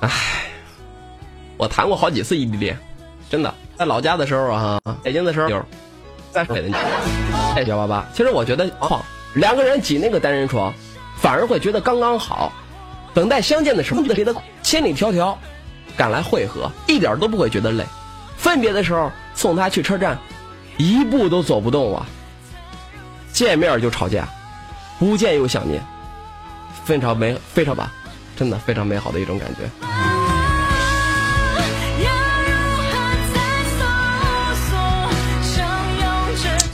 [0.00, 0.10] 唉，
[1.56, 2.78] 我谈过好几次异地恋，
[3.30, 5.64] 真的，在老家的时候啊，北京的时候有，
[6.30, 6.78] 再说给人家，
[7.56, 8.06] 哎，幺八八。
[8.12, 8.70] 其实我觉得，
[9.32, 10.70] 两个人挤那个单人床，
[11.16, 12.52] 反而会觉得刚刚好。
[13.14, 15.36] 等待相见的时候，觉得千里迢迢
[15.96, 17.84] 赶来会合，一点都不会觉得累。
[18.36, 20.18] 分别的时候送他去车站，
[20.78, 22.06] 一步都走不动啊。
[23.32, 24.28] 见面就吵架，
[24.98, 25.82] 不见又想念，
[26.84, 27.92] 非常美，非常吧，
[28.36, 30.01] 真的非常美好的一种感觉。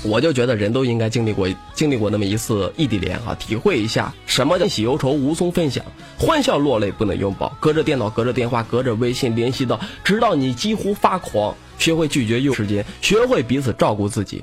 [0.08, 5.84] 我就觉得人都应该经历过经历过那么一次异地恋哈、体会一下什么叫喜忧愁无从分享，
[6.18, 14.42] 欢笑落泪不能拥抱，隔着电脑，隔着电话，隔着微信联系到，直到你几乎发狂，学会拒绝用时间，学会彼此照顾自己。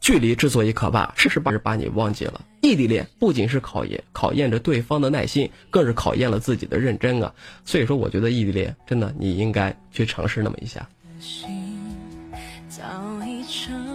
[0.00, 2.40] 距离之所以可怕，是是把是把你忘记了。
[2.62, 7.32] 异地恋不仅是考验考验着对方的耐心，更是考验了自己的认真啊。
[7.64, 10.88] 所以说，我觉得异地恋真的你应该去尝试那么一下。
[12.68, 12.82] 早
[13.24, 13.85] 已成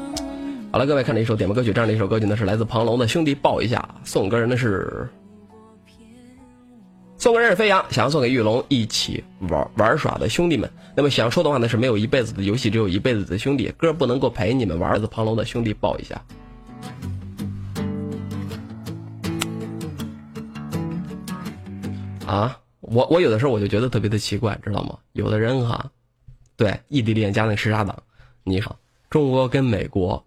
[0.72, 5.10] 好了，各位看了一首点播歌曲，这样的一首歌曲呢是来自庞龙的《兄弟抱一下》，送歌人的是
[7.18, 10.72] 送歌人是飞扬，想要送给玉龙一起玩玩耍的兄弟们。
[10.96, 13.70] 那么想说的话呢是没有一辈子的游戏，只有一辈子的兄弟。
[13.78, 16.22] 歌不能够陪你们玩，来自庞龙的《兄弟抱一下》。
[22.26, 24.98] 啊，我我有的时候我就觉得特别的奇怪，知道吗？
[25.12, 25.92] 有的人哈，
[26.56, 28.02] 对异地恋加那时差党，
[28.46, 30.26] 你好，中国跟美国，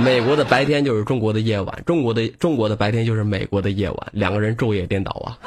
[0.00, 5.38] 美国的白天就是中国的夜晚，中国的中国的白天就是美国的夜晚，两个人昼夜颠倒啊。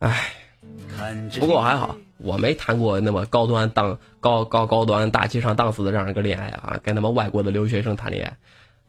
[0.00, 0.32] 唉，
[1.38, 8.36] 不过还好，我没谈过那么高端档高高高端大气上档次的这样一个恋爱啊，跟他们外国的留学生谈恋爱。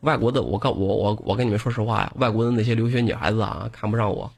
[0.02, 4.32] 外国的，我告我我我跟你们说实话呀，外国的那些留学女孩子啊，看不上我。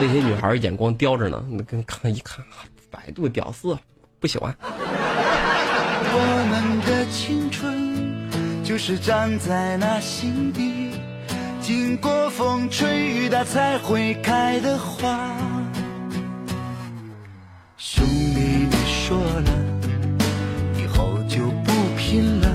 [0.00, 2.44] 那些女孩眼光刁着呢，那跟看一看，
[2.90, 3.76] 百度屌丝，
[4.18, 4.54] 不喜欢。
[6.12, 10.90] 我们的青春就是长在那心底，
[11.60, 15.36] 经过风吹雨打才会开的花。
[17.76, 19.50] 兄弟，你说了，
[20.82, 22.48] 以后就不拼了，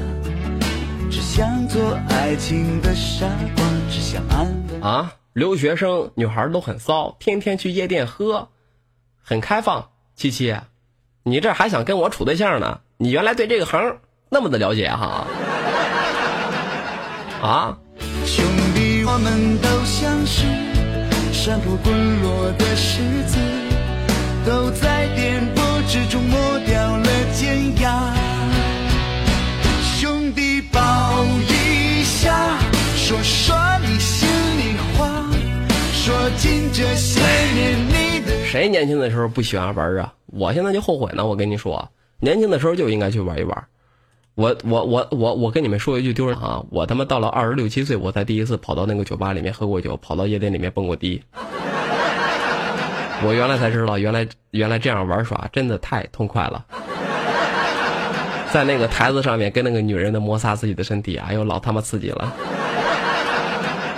[1.09, 3.25] 只想做爱情的傻
[3.55, 4.81] 瓜，只想安稳。
[4.81, 8.49] 啊，留学生女孩都很骚，天天去夜店喝，
[9.23, 9.91] 很开放。
[10.13, 10.55] 七七，
[11.23, 12.81] 你这还想跟我处对象呢？
[12.97, 13.97] 你原来对这个行
[14.29, 15.27] 那么的了解哈？
[17.41, 17.77] 啊，
[18.25, 20.43] 兄弟，我们都像是
[21.33, 23.37] 山坡滚落的石子，
[24.45, 28.13] 都在颠簸之中磨掉了尖牙。
[29.99, 32.57] 兄弟，抱一下，
[32.95, 34.25] 说说你心
[34.57, 35.29] 里话，
[35.91, 38.45] 说尽这些年你的。
[38.45, 40.13] 谁年轻的时候不喜欢玩啊？
[40.27, 41.25] 我现在就后悔呢。
[41.25, 41.89] 我跟你说，
[42.19, 43.65] 年轻的时候就应该去玩一玩。
[44.35, 46.61] 我我我我我跟你们说一句丢人啊！
[46.69, 51.23] 我他妈到了二十六七岁，我才第一次跑到那个酒吧里面喝过酒，跑到夜店里面蹦过迪。
[53.23, 56.65] 我原来才知道，原来原来这样玩耍真的太痛快了。
[58.51, 62.33] 在那个台子上面跟那个女人的摩擦自己的身体，哎呦老他妈刺激了！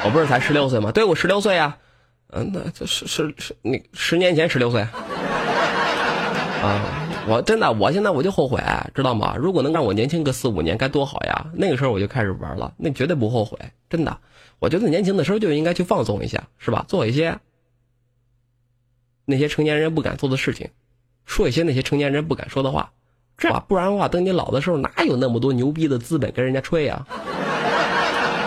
[0.03, 0.91] 我不是才十六岁吗？
[0.91, 1.75] 对，我十六岁啊。
[2.29, 4.89] 嗯，那这是是是，你十年前十六岁啊？
[7.29, 8.63] 我真的，我现在我就后悔，
[8.95, 9.35] 知道吗？
[9.37, 11.51] 如果能让我年轻个四五年，该多好呀！
[11.53, 13.57] 那个时候我就开始玩了，那绝对不后悔，
[13.89, 14.17] 真的。
[14.59, 16.85] 我觉得年轻的时候就应该去放纵一下，是吧？
[16.87, 17.37] 做一些
[19.25, 20.69] 那些成年人不敢做的事情，
[21.25, 22.93] 说一些那些成年人不敢说的话，
[23.37, 27.05] 这样不然的话，等你老的时候哪有那么多牛逼的资本跟人家吹呀？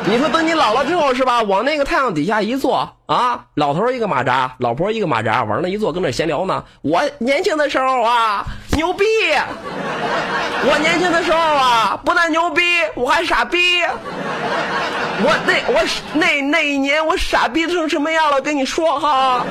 [0.06, 1.42] 你说等你老了之后是吧？
[1.42, 6.64] 往那个太阳底下一坐啊，老头一个马扎，老婆一个马扎，往那一坐，跟那闲聊呢。
[6.82, 9.04] 我年轻的时候啊，牛逼！
[10.62, 12.62] 我年轻的时候啊，不但牛逼，
[12.94, 13.58] 我还傻逼。
[15.22, 15.84] 我那我
[16.14, 18.40] 那那一年我傻逼成什么样了？
[18.40, 19.44] 跟你说哈，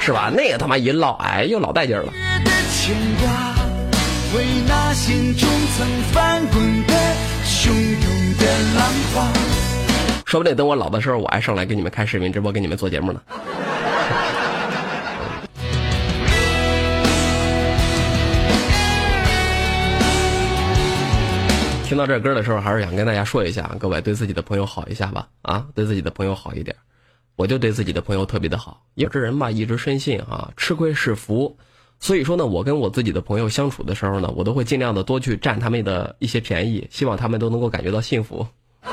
[0.00, 0.30] 是吧？
[0.34, 2.10] 那个他妈一唠，哎呦老带劲了。
[4.34, 6.94] 为那心中曾翻滚的
[7.60, 7.76] 汹涌
[8.38, 8.44] 的
[8.74, 9.28] 浪花。
[10.24, 13.20] 说不定等我老的时候，我还上来给你们开视频直播，给你们做节目呢。
[21.84, 26.74] 听到这歌的时候，还是想跟大家说一下，各位对自己的朋友好一下吧，啊，对自己的朋友好一点。
[27.36, 31.58] 我就对自己的朋友特别的好，有这人吧，一直深信啊，吃亏是福。
[32.00, 38.46] 所以说呢，我跟我自己的朋友相处的时候呢，我都会尽量的多去占他们的一些便宜，希望他们都能够感觉到幸福。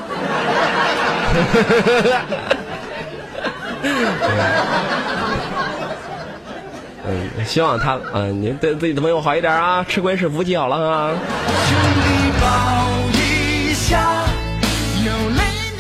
[7.10, 11.16] 嗯，希望他，嗯，您对自己的朋友好一点啊，吃亏是福，记好了啊。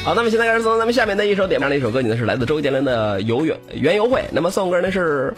[0.05, 4.21] 好，那么现在开始送咱们下面的一首点播的一首歌曲呢，是来自周杰伦的《游园园游会》。
[4.32, 5.34] 那么送歌呢是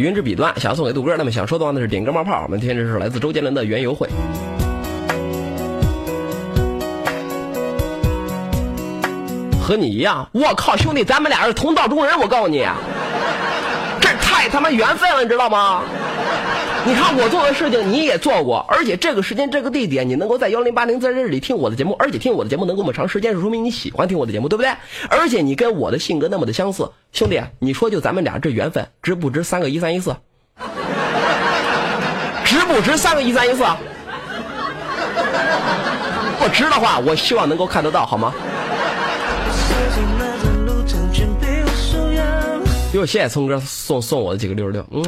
[0.00, 1.14] 云之彼端，想要送给杜哥。
[1.16, 2.42] 那么想说的话呢是点歌冒泡。
[2.44, 4.08] 我们听这是来自周杰伦的《缘由会》。
[9.60, 12.66] 和你一样，我靠，兄弟，咱们俩是同道中人，我告诉你，
[14.00, 15.82] 这太他妈缘分了，你知道吗？
[16.86, 24.72] 你看我做的事情你也做过，而且这个时间这个地点你能够在幺零八零在这里听我的节目，而且听我的节目能够那么长时间，是说明你喜欢听我的节目，对不对？
[25.08, 30.16] 而且你跟我的性格那么的相似，兄弟，你说就咱们俩这缘分值不值三个一三一四？
[32.44, 33.62] 值不值三个一三一四？
[36.40, 38.32] 不值的话，我希望能够看得到，好吗？
[42.92, 45.04] 哟，谢谢聪哥送送我的几个六十六，嗯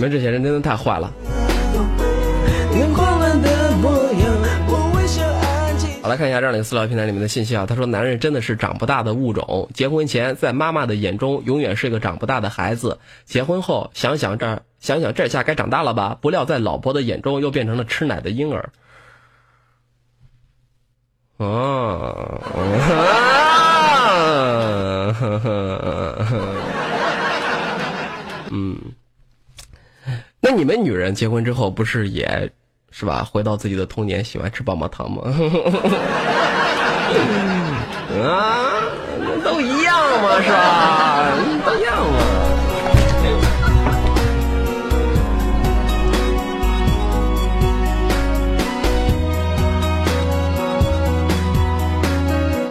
[0.00, 1.12] 你们这些人真的太坏了。
[6.00, 7.66] 好，来看一下这样的一个私聊平台里面的信息啊。
[7.66, 16.16] 他说：“男人真的是长不大的物种，结婚前在妈妈的眼中永远是个长不大的孩子，结婚后想想这想想这下该长大了吧？
[16.18, 18.70] 不料在老婆的眼中又变成了吃奶的婴儿。”
[21.36, 22.40] 哦，
[28.50, 28.78] 嗯，
[30.52, 32.50] 那你们女人结婚之后不是也
[32.90, 33.24] 是吧？
[33.30, 35.22] 回到自己的童年，喜欢吃棒棒糖吗？
[38.20, 38.82] 啊，
[39.44, 41.30] 都一样嘛，是吧？
[41.64, 42.18] 都一样嘛。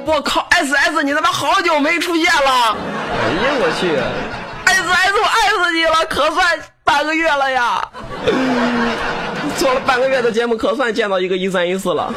[0.06, 2.76] 我靠，S S，你他妈好久没出现了！
[3.14, 3.96] 哎呀，我去
[4.66, 6.60] ，S S，我爱死你了，可算
[6.90, 7.88] 半个月了呀！
[9.58, 12.12] 做了半个月的节目，可算见到一个一三一四了。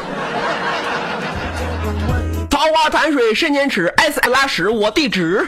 [2.49, 5.47] 桃花潭水深千尺爱死拉屎我地址。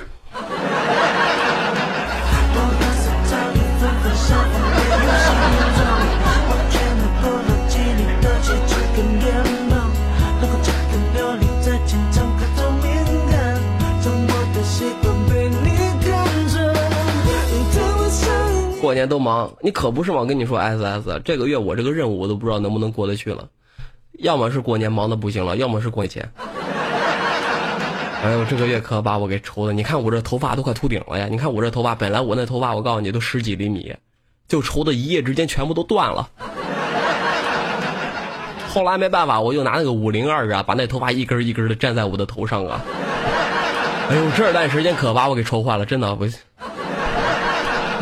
[18.85, 20.23] 过年都忙，你可不是吗？
[20.25, 23.47] 跟你说，S S，这个月我这个任务我都不知道能不能过得去了，
[24.19, 26.31] 要么是过年忙的不行了，要么是过年前。
[28.23, 29.73] 哎呦，这个月可把我给愁的！
[29.73, 31.27] 你看我这头发都快秃顶了呀！
[31.27, 33.91] 你看我这头发，本来我那头发我告诉你都十几厘米，
[34.47, 36.29] 就愁的一夜之间全部都断了。
[38.71, 42.83] 后来没办法，我就拿那个五零二啊，把那头发一根一根的粘在我的头上啊。
[44.11, 46.27] 哎呦，这段时间可把我给愁坏了，真的我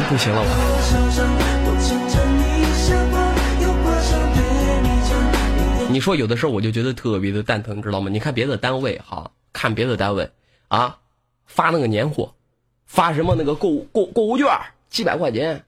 [0.09, 0.49] 不行了我。
[5.89, 8.09] 你说有的时候我就觉得特别的蛋疼，知道吗？
[8.09, 10.31] 你看别的单位哈，看别的单位
[10.67, 10.97] 啊，
[11.45, 12.33] 发那个年货，
[12.87, 14.47] 发什么那个购购购物券
[14.89, 15.65] 几百块钱，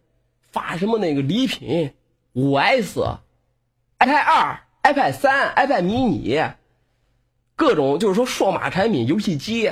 [0.52, 1.94] 发什么那个礼品
[2.34, 3.00] 五 S、
[4.00, 6.54] iPad 二、iPad 三、iPad mini，
[7.56, 9.72] 各种就是说数码产品、游戏机、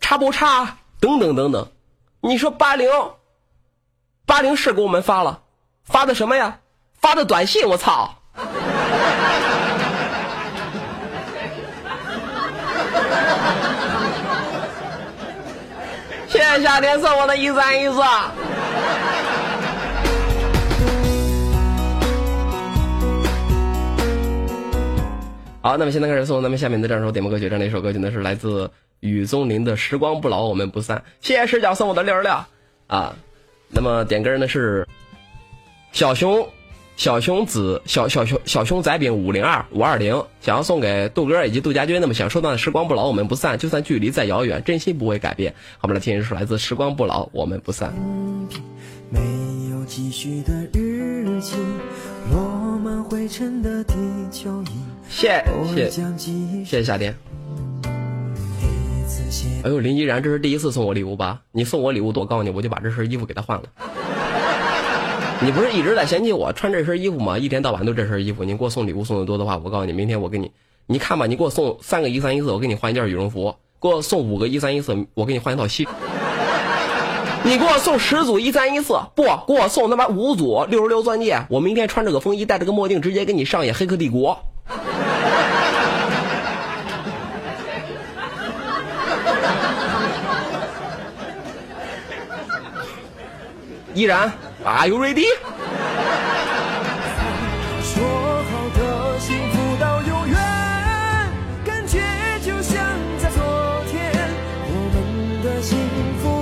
[0.00, 1.68] 叉不叉等等等等。
[2.22, 2.88] 你说八零，
[4.32, 5.42] 八零是给我们发了，
[5.84, 6.58] 发的什么呀？
[6.98, 8.14] 发的短信，我操！
[16.28, 18.00] 谢谢夏天送我的一三一四。
[25.60, 28.70] 好，那么现在开始送咱们下面的这首点播歌曲，这样的一首歌曲呢是来自
[29.00, 30.96] 雨宗林的《时光不老，我们不散》。
[31.20, 32.32] 谢谢视角送我的六十六
[32.86, 33.14] 啊。
[33.72, 34.86] 那么点歌人呢是
[35.92, 36.46] 小熊
[36.96, 42.00] 小熊子小小熊小熊仔饼五零二五二零，想要送给杜哥以及杜家军。
[42.00, 45.54] 那么想收到的《时光不老，我们不散》，就算距离再遥远，真心不会改变。
[45.78, 47.90] 好，我们来听一首来自《时光不老，我们不散》。
[49.08, 49.20] 没
[49.70, 51.56] 有积蓄的日记，
[52.30, 53.94] 落满灰尘的地
[54.30, 54.66] 球仪，
[55.08, 55.42] 谢
[55.74, 57.31] 谢谢谢夏天。
[59.64, 61.40] 哎呦，林依然，这是第一次送我礼物吧？
[61.52, 63.64] 你送我礼物，我告诉你，我就把这身衣服给他换了。
[65.40, 67.38] 你不是一直在嫌弃我穿这身衣服吗？
[67.38, 68.44] 一天到晚都这身衣服。
[68.44, 70.52] 你给我送礼物送的多的话，我告诉你，明天我给你，
[70.86, 75.88] 你看吧，你给我送三个一三一四，我给你换一件羽绒服；给我送五个一三一四，我给你换一套西。
[77.44, 84.34] 你给我送十组一三一四，不给我送他妈五组六十六钻戒，我明天穿着个风衣，戴着个墨镜，直接给你上演《黑客帝国》。
[84.36, 84.80] 依然，Are
[89.64, 90.12] you ready？
[90.12, 91.40] 说好的幸福到永
[91.74, 93.81] 远，感觉就像在昨天，我们的幸福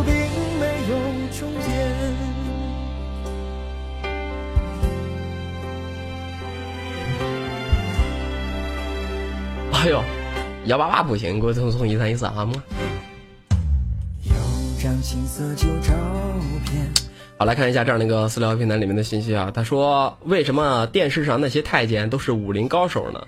[0.05, 0.14] 并
[0.59, 0.92] 没有
[1.38, 1.68] 终点。
[9.72, 10.03] 哎呦，
[10.66, 12.53] 幺八八不行，给我送送一三一四好吗？
[14.22, 14.32] 有
[14.82, 15.92] 张青涩旧照
[16.64, 16.90] 片，
[17.41, 19.51] 好，来看一下这样的一个私聊平台里面的信息啊。
[19.55, 23.20] 他说：“为什么电视上那些太监都是武林高手呢？”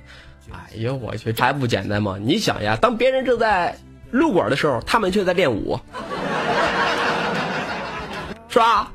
[0.52, 2.18] 哎呦我去，这还不简单吗？
[2.20, 3.74] 你想呀，当别人正在
[4.10, 5.80] 撸管的时候，他们却在练武，
[8.50, 8.92] 是吧？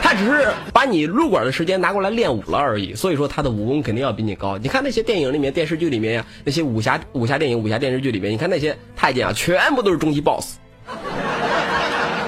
[0.00, 4.56] 他只是把你撸管的时间拿过来练武了而已，所以说他的武功肯定要比你高。
[4.56, 10.61] 你看那些电影里面、电视剧里面呀，那些武侠武侠电影、武侠电视剧里面，你看那些太监啊，全部都是终极 BOSS。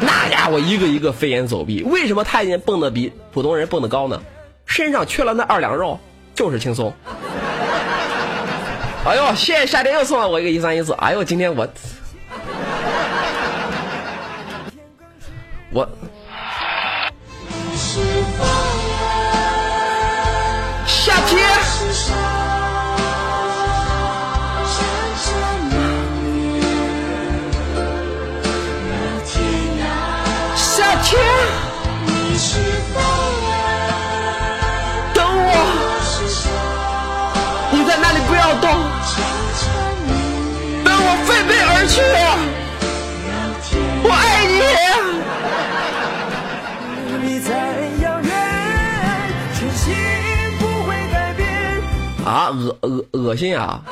[0.01, 4.21] 那家伙一个一个飞檐走壁，为什么太监蹦得比普通人蹦得高呢？
[4.67, 5.99] 身上缺了那二两肉，
[6.35, 6.93] 就是轻松。
[9.05, 10.95] 哎呦，谢谢夏天又送了我一个一三一四。
[10.95, 11.69] 哎呦，今天我
[15.71, 15.87] 我
[20.87, 21.44] 夏天。
[52.55, 53.83] 恶恶恶心啊！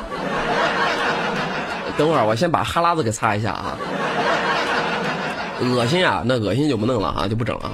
[1.99, 3.77] 等会儿我先把哈喇子给擦一下啊。
[5.61, 7.73] 恶心啊，那恶心就不弄了啊，就不整了啊。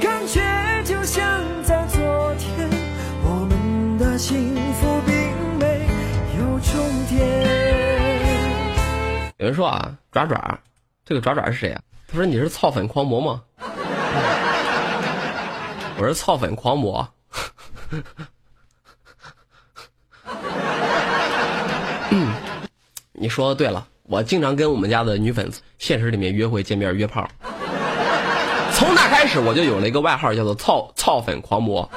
[0.00, 0.40] 感觉
[0.84, 2.00] 就像在昨
[2.38, 2.70] 天，
[3.22, 5.14] 我们的幸福并
[5.58, 5.86] 没
[6.38, 6.74] 有终
[7.08, 7.20] 点。
[9.38, 10.58] 有人说啊，爪爪，
[11.04, 11.80] 这个爪爪是谁啊？
[12.08, 13.42] 他说你是操粉狂魔吗？
[15.98, 17.08] 我是操粉狂魔。
[22.10, 22.32] 嗯，
[23.12, 27.28] 你说对了，我经常跟我们家的女粉丝现实里面约会、见面、约炮。
[28.72, 31.88] 从那开始，我就有了一个外号，叫做“操操粉狂魔”。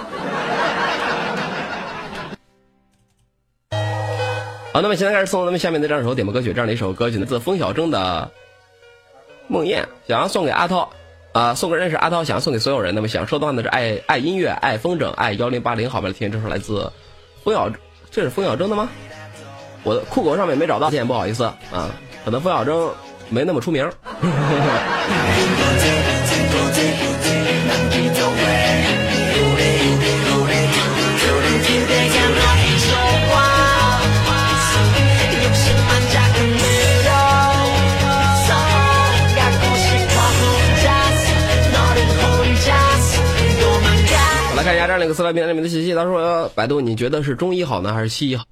[4.71, 8.31] 好，那么现在开始送咱们下面的这样一首点播歌曲，这样的一首歌曲呢，自风小征的
[9.51, 10.89] 《梦魇》，想要送给阿涛，
[11.33, 12.95] 啊、送给认识阿涛，想要送给所有人。
[12.95, 16.91] 那么想收的话呢是爱爱音乐、爱风筝、爱幺零八零，好吧，来听这首来自
[17.43, 17.69] 风小，
[18.09, 18.89] 这是风小征的吗？
[19.83, 21.89] 我的酷狗上面没找到，不好意思啊，
[22.25, 22.91] 可能冯小征
[23.29, 23.89] 没那么出名。
[44.51, 48.43] 我来看一下这样的一个私聊平台里面的信息，他说：“百度，你觉得是中医好呢，还是西医好？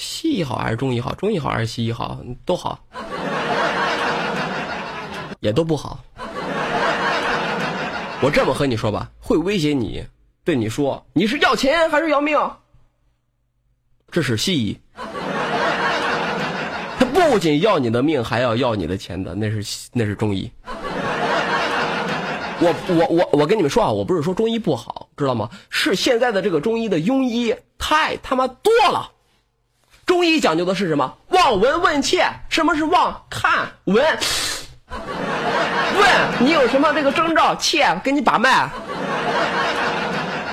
[0.00, 1.14] 西医好还是中医好？
[1.14, 2.18] 中医好还是西医好？
[2.46, 2.78] 都好，
[5.40, 6.00] 也都不好。
[8.22, 10.02] 我这么和你说吧，会威胁你，
[10.42, 12.38] 对你说你是要钱还是要命？
[14.10, 14.80] 这是西医，
[16.98, 20.50] 他不仅要你的命，还要要你的钱的，那是那是中医。”
[22.62, 25.50] 我我我我跟你们说啊，我不是说中医不好，知道吗？
[25.68, 29.10] 是现在的这个中医的庸医太他妈多了。
[30.10, 31.18] 中医讲究的是什么？
[31.28, 32.28] 望闻问切。
[32.48, 33.22] 什么是望？
[33.30, 34.04] 看闻。
[34.88, 37.54] 问你有什么这个征兆？
[37.54, 38.68] 切，给你把脉。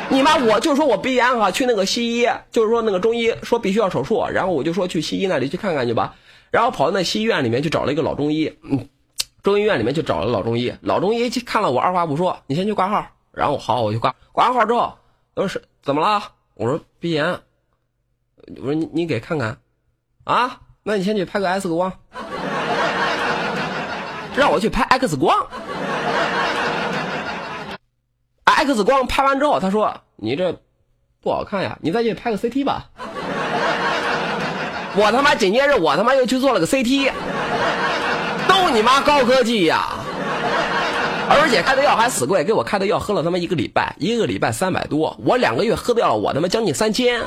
[0.09, 6.13] 你妈，我就说我鼻炎哈，去那个西医，就是说那个中医说必须要手术，然后我就说去西医那里去看看去吧，
[6.51, 8.87] 然后跑到那西医院里面去找了一个老中医，嗯。
[9.41, 13.07] 中医院里面去找了老中医，老中医去看了我二话不说，你先去挂号。
[13.31, 14.93] 然后好，我就挂，挂完号之后，
[15.33, 16.21] 他说是怎么了？
[16.53, 17.39] 我说鼻炎。
[18.55, 19.57] 我说你你给看看，
[20.23, 20.59] 啊？
[20.83, 21.91] 那你先去拍个 X 光，
[24.37, 25.47] 让我去拍 X 光。
[28.45, 30.61] X 光拍完之后，他说你这
[31.21, 32.89] 不好看呀，你再去拍个 CT 吧。
[34.95, 37.11] 我他妈紧接着我他妈又去做了个 CT。
[38.47, 39.89] 都你妈高科技呀！
[41.29, 47.21] 而且开的药还死贵，给我开的药喝了他妈一个礼拜，一个礼拜三百多，我两个月喝掉了我他妈将近三千。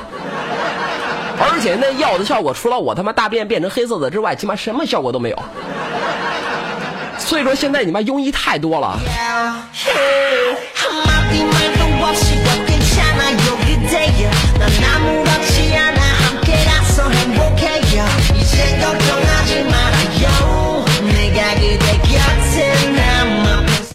[1.61, 5.37] 而且那药的效果除了我他妈大便变成黑色的之外起码什么效果都没有。
[7.19, 8.99] 所以说现在你妈庸医太多了。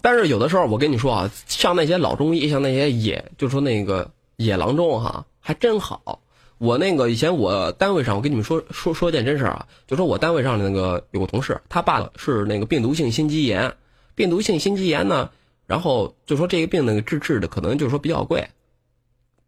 [0.01, 6.21] 但是有的时候我跟你说啊像那些老中医像那些野就说那个野郎中哈还真好。
[6.57, 13.75] 我那个以前我单位上，我跟你们说说说件真事儿啊，就说我单位上的那个有个同事，他爸是那个病毒性心肌炎，
[14.15, 15.29] 病毒性心肌炎呢，
[15.65, 18.47] 然后就说这个病那个治治的可能就是说比较贵，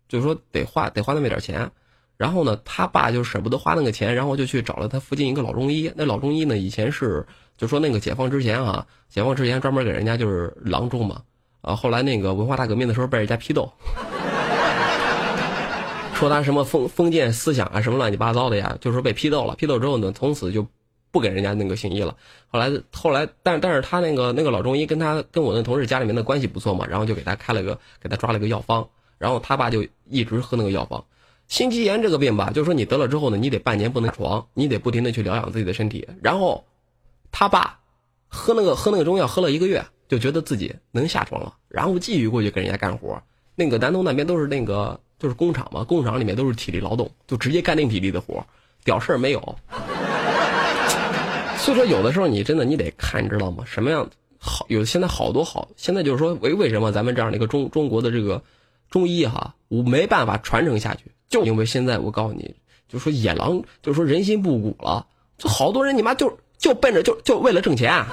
[0.07, 1.71] 就是说得花得花那么点钱。
[2.15, 5.89] 然后呢，他爸就舍不得花那个钱，然后就去找了他附近一个老中医。
[5.95, 7.25] 那老中医呢，以前是
[7.57, 11.21] 就说那个解放之前啊，解放之前专门给人家就是郎中嘛。
[11.61, 13.71] 啊，后来那个文化大革命的时候被人家批斗，
[16.19, 19.55] 说他什么封封建思想啊，什么乱七八糟的呀，就是说被批斗了。
[19.55, 20.67] 批斗之后呢，从此就
[21.11, 22.17] 不给人家那个行医了。
[22.47, 31.05] 后来后来，但但是他那个那个老中医跟他跟我那同事家里面的关系不错嘛，然后就给他开了个给他抓了个药方，然后他爸就一直喝那个药方。
[31.47, 36.07] 心肌炎这个病吧，就是说你得了之后呢，你得半年不能床，你得不停的去疗养自己的身体。
[36.21, 36.65] 然后，
[37.31, 37.79] 他爸
[38.27, 43.23] 喝那个喝那个中药喝了一个月，就觉得自己能下床了，然后继续过去给人家干活。
[43.55, 48.43] 那个南通那边都是那个就是工厂嘛，工厂里面都是体力劳动，就直接干定体力的活，
[48.83, 49.55] 屌事儿没有。
[51.59, 53.65] 所以说，有的时候你真的你得看，你知道吗？
[53.67, 54.09] 什么样
[54.39, 54.65] 好？
[54.69, 58.41] 有现在好多好，现在就是说为为什么咱们这样的一个中中国的这个
[58.89, 61.11] 中医哈，我没办法传承下去。
[61.29, 62.55] 就因为现在我告诉你，
[62.87, 65.05] 就说野狼，就说人心不古了，
[65.37, 68.05] 就好多人你妈就就奔着就就为了挣钱，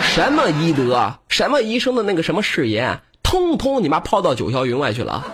[0.00, 5.26] 什么医德，什么医生的那个什么誓言，通通你妈抛到九霄云外去了。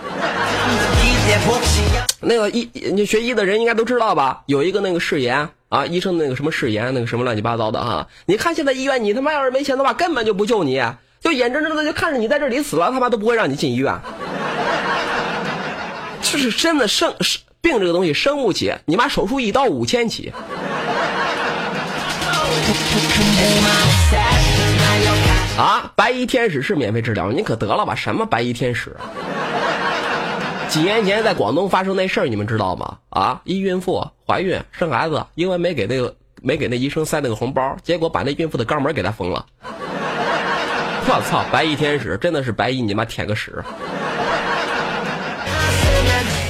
[2.20, 4.42] 那个医你学医的人应该都知道吧？
[4.46, 8.06] 有一个那个誓言啊，医生那个什么誓言，那个什么乱七八糟的哈。
[8.26, 10.80] 你看现在医院，你他妈要是没钱的话，根本就不救你，
[11.20, 13.92] 就眼睁睁的就看着你在这里死了，他妈都不会让你进医院。
[16.22, 20.32] 就是真的生生病这个东西生不起，你妈手术一刀五千起。
[25.58, 27.94] 啊，白衣天使是免费治疗，你可得了吧？
[27.94, 28.94] 什么白衣天使？
[30.72, 32.96] 几年前在广东发生那事儿，你们知道吗？
[33.10, 39.44] 啊，一孕妇怀孕生孩子，因为没给那个没给那医生塞那个红包，结果把那孕妇的肛门给他封了。
[41.04, 43.62] 我操，白衣天使真的是白衣你妈舔个屎！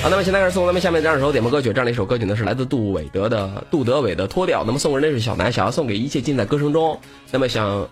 [0.03, 4.63] 好，那么现在开始送咱们下面这样一首点播歌曲，这样的一首歌曲呢是来自杜伟德的杜德伟的脱掉。
[4.65, 7.01] 那么送人的是小南，想要送给一切尽在歌声中。
[7.33, 7.89] 那么想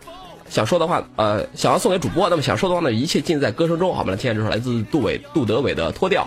[0.50, 3.94] 想说的话，呃，想要送给主播，那么想说的话呢，一切尽在歌声中。
[3.94, 6.26] 好，我们来听这首来自杜伟杜德伟的脱掉。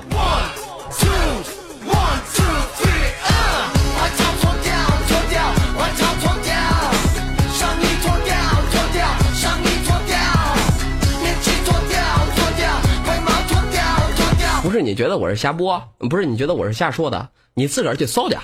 [14.63, 18.39] 不是你觉得我是瞎播，不是你觉得我是瞎说的，你自个儿去搜去。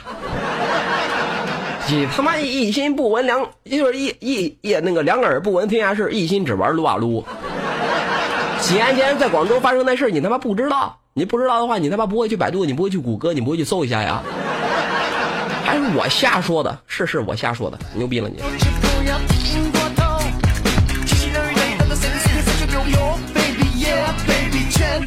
[1.92, 7.26] 你他妈一心不闻两，就是一一一那个两耳不闻天下事，一心只玩撸啊撸。
[8.62, 10.96] 几年前在广州发生那事你他妈不知道？
[11.14, 14.22] 你不知道的话，你他妈不会去百度，你不会去谷歌，你不会去搜一下呀？
[15.66, 16.78] 还是我瞎说的？
[16.86, 18.40] 是是我瞎说的，牛逼了你！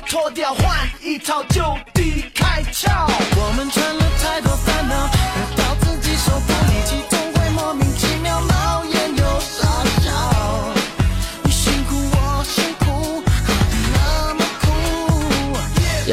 [0.09, 1.63] 脱掉，换一套，就
[1.95, 2.91] 地开窍。
[3.37, 4.02] 我们穿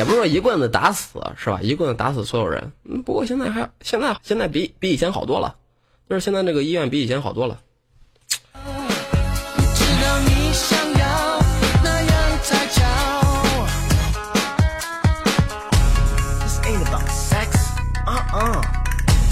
[0.10, 1.60] 不是说一棍子打死是吧？
[1.62, 2.72] 一棍子打死所有人。
[2.84, 5.53] 嗯，不过现在还现在现在比比以前好多了，
[6.10, 7.60] 就是现在这个医院比以前好多了。
[8.55, 11.39] 知道你想要
[11.84, 12.82] 那样才叫。
[16.41, 17.60] This ain't about sex,
[18.07, 18.64] uh-uh.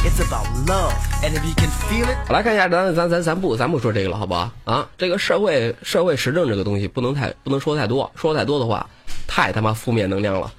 [0.06, 2.18] It's about love, and if you can feel it.
[2.28, 4.52] 好来看一下，咱咱咱咱不咱不说这个了，好不好？
[4.66, 8.88] 啊，这个社会社会时政这个东西不能太不能说太多，说太多的话，
[9.28, 10.52] 太他妈负面能量了。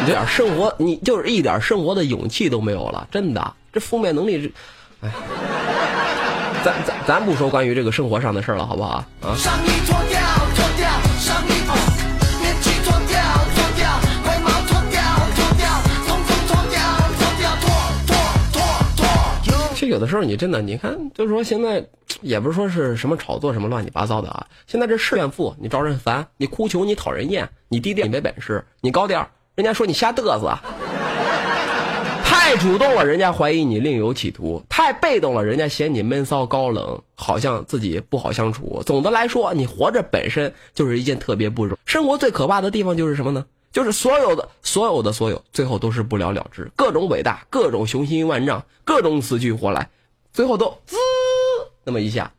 [0.00, 4.50] 你这点生活，你就是一点生活的勇气都没有了，真的，这负面能力，这，
[5.06, 5.10] 哎，
[6.64, 9.04] 咱咱咱不说关于这个生活上的事了，好不好？
[9.20, 9.36] 啊，
[19.90, 21.84] 有的时候你真的，你看，就是说现在
[22.22, 24.46] 也不是说是什么炒作什么乱七八糟的啊。
[24.66, 30.56] 现在这是怨妇，你招人烦；你哭穷，你讨人厌；你低调，你没本事；你高调，人家说你瞎嘚瑟。
[32.24, 38.82] 太主动了，人家怀疑你另有企图；太被动了，人家嫌你闷骚高冷，好像自己不好相处。
[38.86, 41.76] 总的来说，你活着本身就是一件特别不容。
[41.84, 43.44] 生活最可怕的地方就是什么呢？
[43.72, 49.88] 就是所有的所有的所有，最后都是不了了之，各种伟大，各种雄心万丈，各种死去活来，
[50.32, 50.96] 最后都滋
[51.84, 52.32] 那么一下，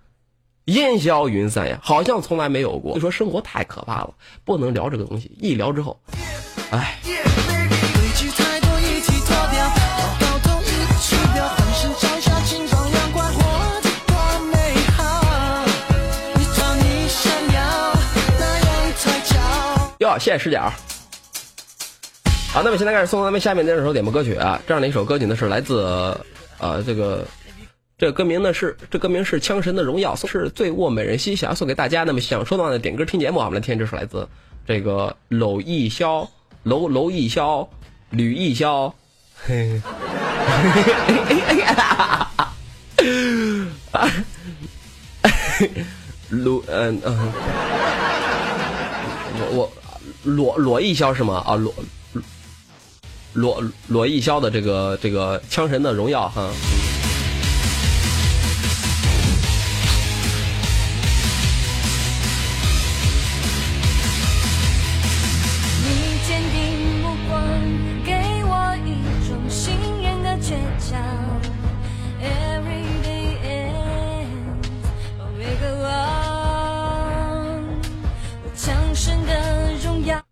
[0.65, 2.93] 烟消云散呀，好像从来没有过。
[2.95, 4.13] 就说生活太可怕了，
[4.43, 5.97] 不能聊这个东西，一聊之后，
[6.71, 6.99] 哎。
[19.99, 20.59] 哟，谢谢师姐。
[22.53, 25.79] 好，那么现在开始送咱们下面这首点播歌曲啊，这样的一首歌曲呢是来自
[26.57, 27.25] 呃这个
[27.97, 32.03] 这个歌名呢是这歌名是《枪神的荣耀》，是醉卧美人兮，想要送给大家。
[32.03, 34.27] 那么想说的话呢，点歌听节目啊，我们来听这首来自
[34.67, 36.27] 这个娄艺潇、
[36.63, 37.65] 娄娄艺潇、
[38.09, 38.91] 吕艺潇，
[39.45, 39.81] 嘿，
[46.29, 47.33] 卢嗯嗯，
[49.39, 49.71] 我我
[50.23, 51.41] 罗罗艺潇是吗？
[51.47, 51.73] 啊罗。
[53.33, 56.49] 罗罗艺潇的这个这个《枪神的荣耀》哈。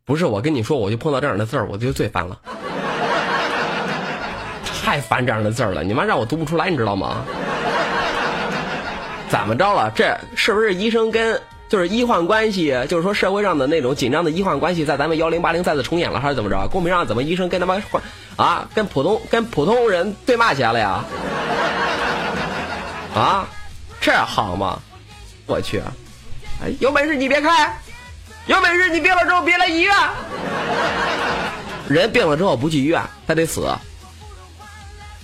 [0.06, 2.36] 不是我跟你说，我就碰到这样的字儿，我就最烦了，
[4.90, 7.18] 太烦这样的字儿了，你妈让我读不出来，你知道吗？
[9.30, 9.92] 怎么着了？
[9.94, 16.68] 这是不是医生跟就是医患关系，就是说社会上的那种紧张的医患关系，在咱们幺零八零再次重演了，还是怎么着？
[16.70, 18.02] 公屏上怎么医生跟他妈患
[18.36, 21.04] 啊，跟普通跟普通人对骂起来了呀？
[23.14, 23.48] 啊，
[24.02, 24.80] 这好吗？
[25.46, 25.84] 我去，
[26.64, 27.78] 哎，有本事你别开，
[28.48, 29.96] 有本事你病了之后别来医院。
[31.88, 33.68] 人病了之后不去医院，他得死。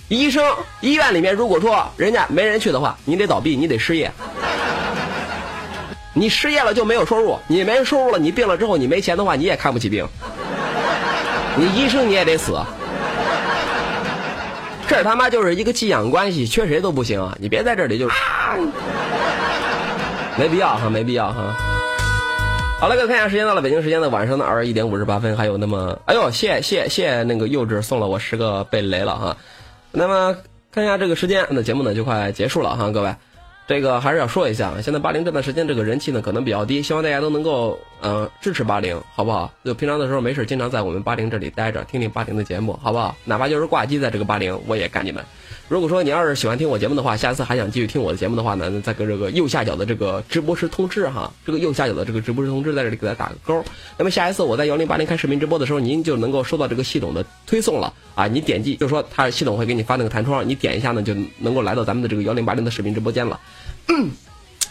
[0.08, 0.44] 医生
[0.80, 4.10] 医院里面如果说人家没人去的话，你得倒闭，你得失业。
[6.12, 10.06] 你失业了就没有收入，你没收入了，你病了之后你没钱的话，你也看不起病。
[11.56, 12.58] 你医生你也得死。
[14.88, 17.36] 这他妈就是一个寄养关系，缺谁都不行啊！
[17.40, 18.14] 你别在这里就是，
[20.38, 21.54] 没必要哈，没必要哈。
[22.78, 29.36] 好了，各位看一下时间到了，北京时间的晚上的二十一点五十八分，还有那么，哎呦，谢谢谢谢那个幼稚送了我十个贝雷了哈。
[29.98, 30.36] 那么
[30.70, 33.16] 看一下这个时间，那节目呢就快结束了哈，各位。
[33.66, 39.50] 这个还是要说一下，现在八零这段时间这个人气呢可能比较低，希望大家都能够嗯支持八零，好不好？
[39.64, 43.16] 就平常的时候没事经常在我们八零这里待着，听听八零的节目，好不好？
[43.24, 45.24] 哪怕就是挂机在这个八零，我也干你们。
[45.68, 53.64] 如果说你要是喜欢听我节目的话，下次还想继续听我的节目的话呢，再跟这个右下角的这个直播时通知哈，这个右下角的这个直播时通知在这里给他打个勾。
[53.98, 58.28] 那么下一次我在幺零八零开视频直播的时候，您就能够收到这个系统的推送了啊！
[58.28, 63.40] 你点击就是说，它系统会给你发那个弹窗，你点一下呢，就能够来到咱们的这个幺零八零的视频直播间了。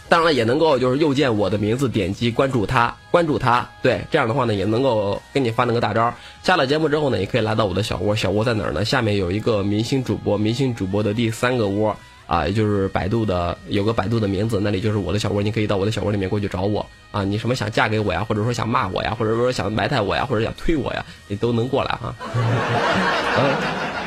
[0.08, 6.14] 当然了，也能够就是右键我的名字，点击关注他，关注他，对，这样的话呢，也能够给你发那个大招。
[6.44, 8.86] 下了节目之后呢，也可以来到我的小窝，小窝在哪儿呢？
[8.86, 11.96] 下面有一个明星主播，明星主播的第三个窝
[12.28, 17.24] 啊，也就是百度的有个百度的名字，那里就是我的小窝，你可以到我的小窝里面过去找我啊。
[17.24, 22.16] 你什么想嫁给我呀，或者说想骂我呀，或者说想埋汰我呀，或者想推我呀，你都能过来哈。
[23.38, 23.56] 嗯，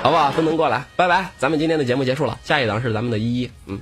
[0.04, 0.30] 好不好？
[0.30, 0.84] 都能过来。
[0.94, 3.78] 拜拜，咱们今天的节目结束了，下一档是咱们的依依，嗯。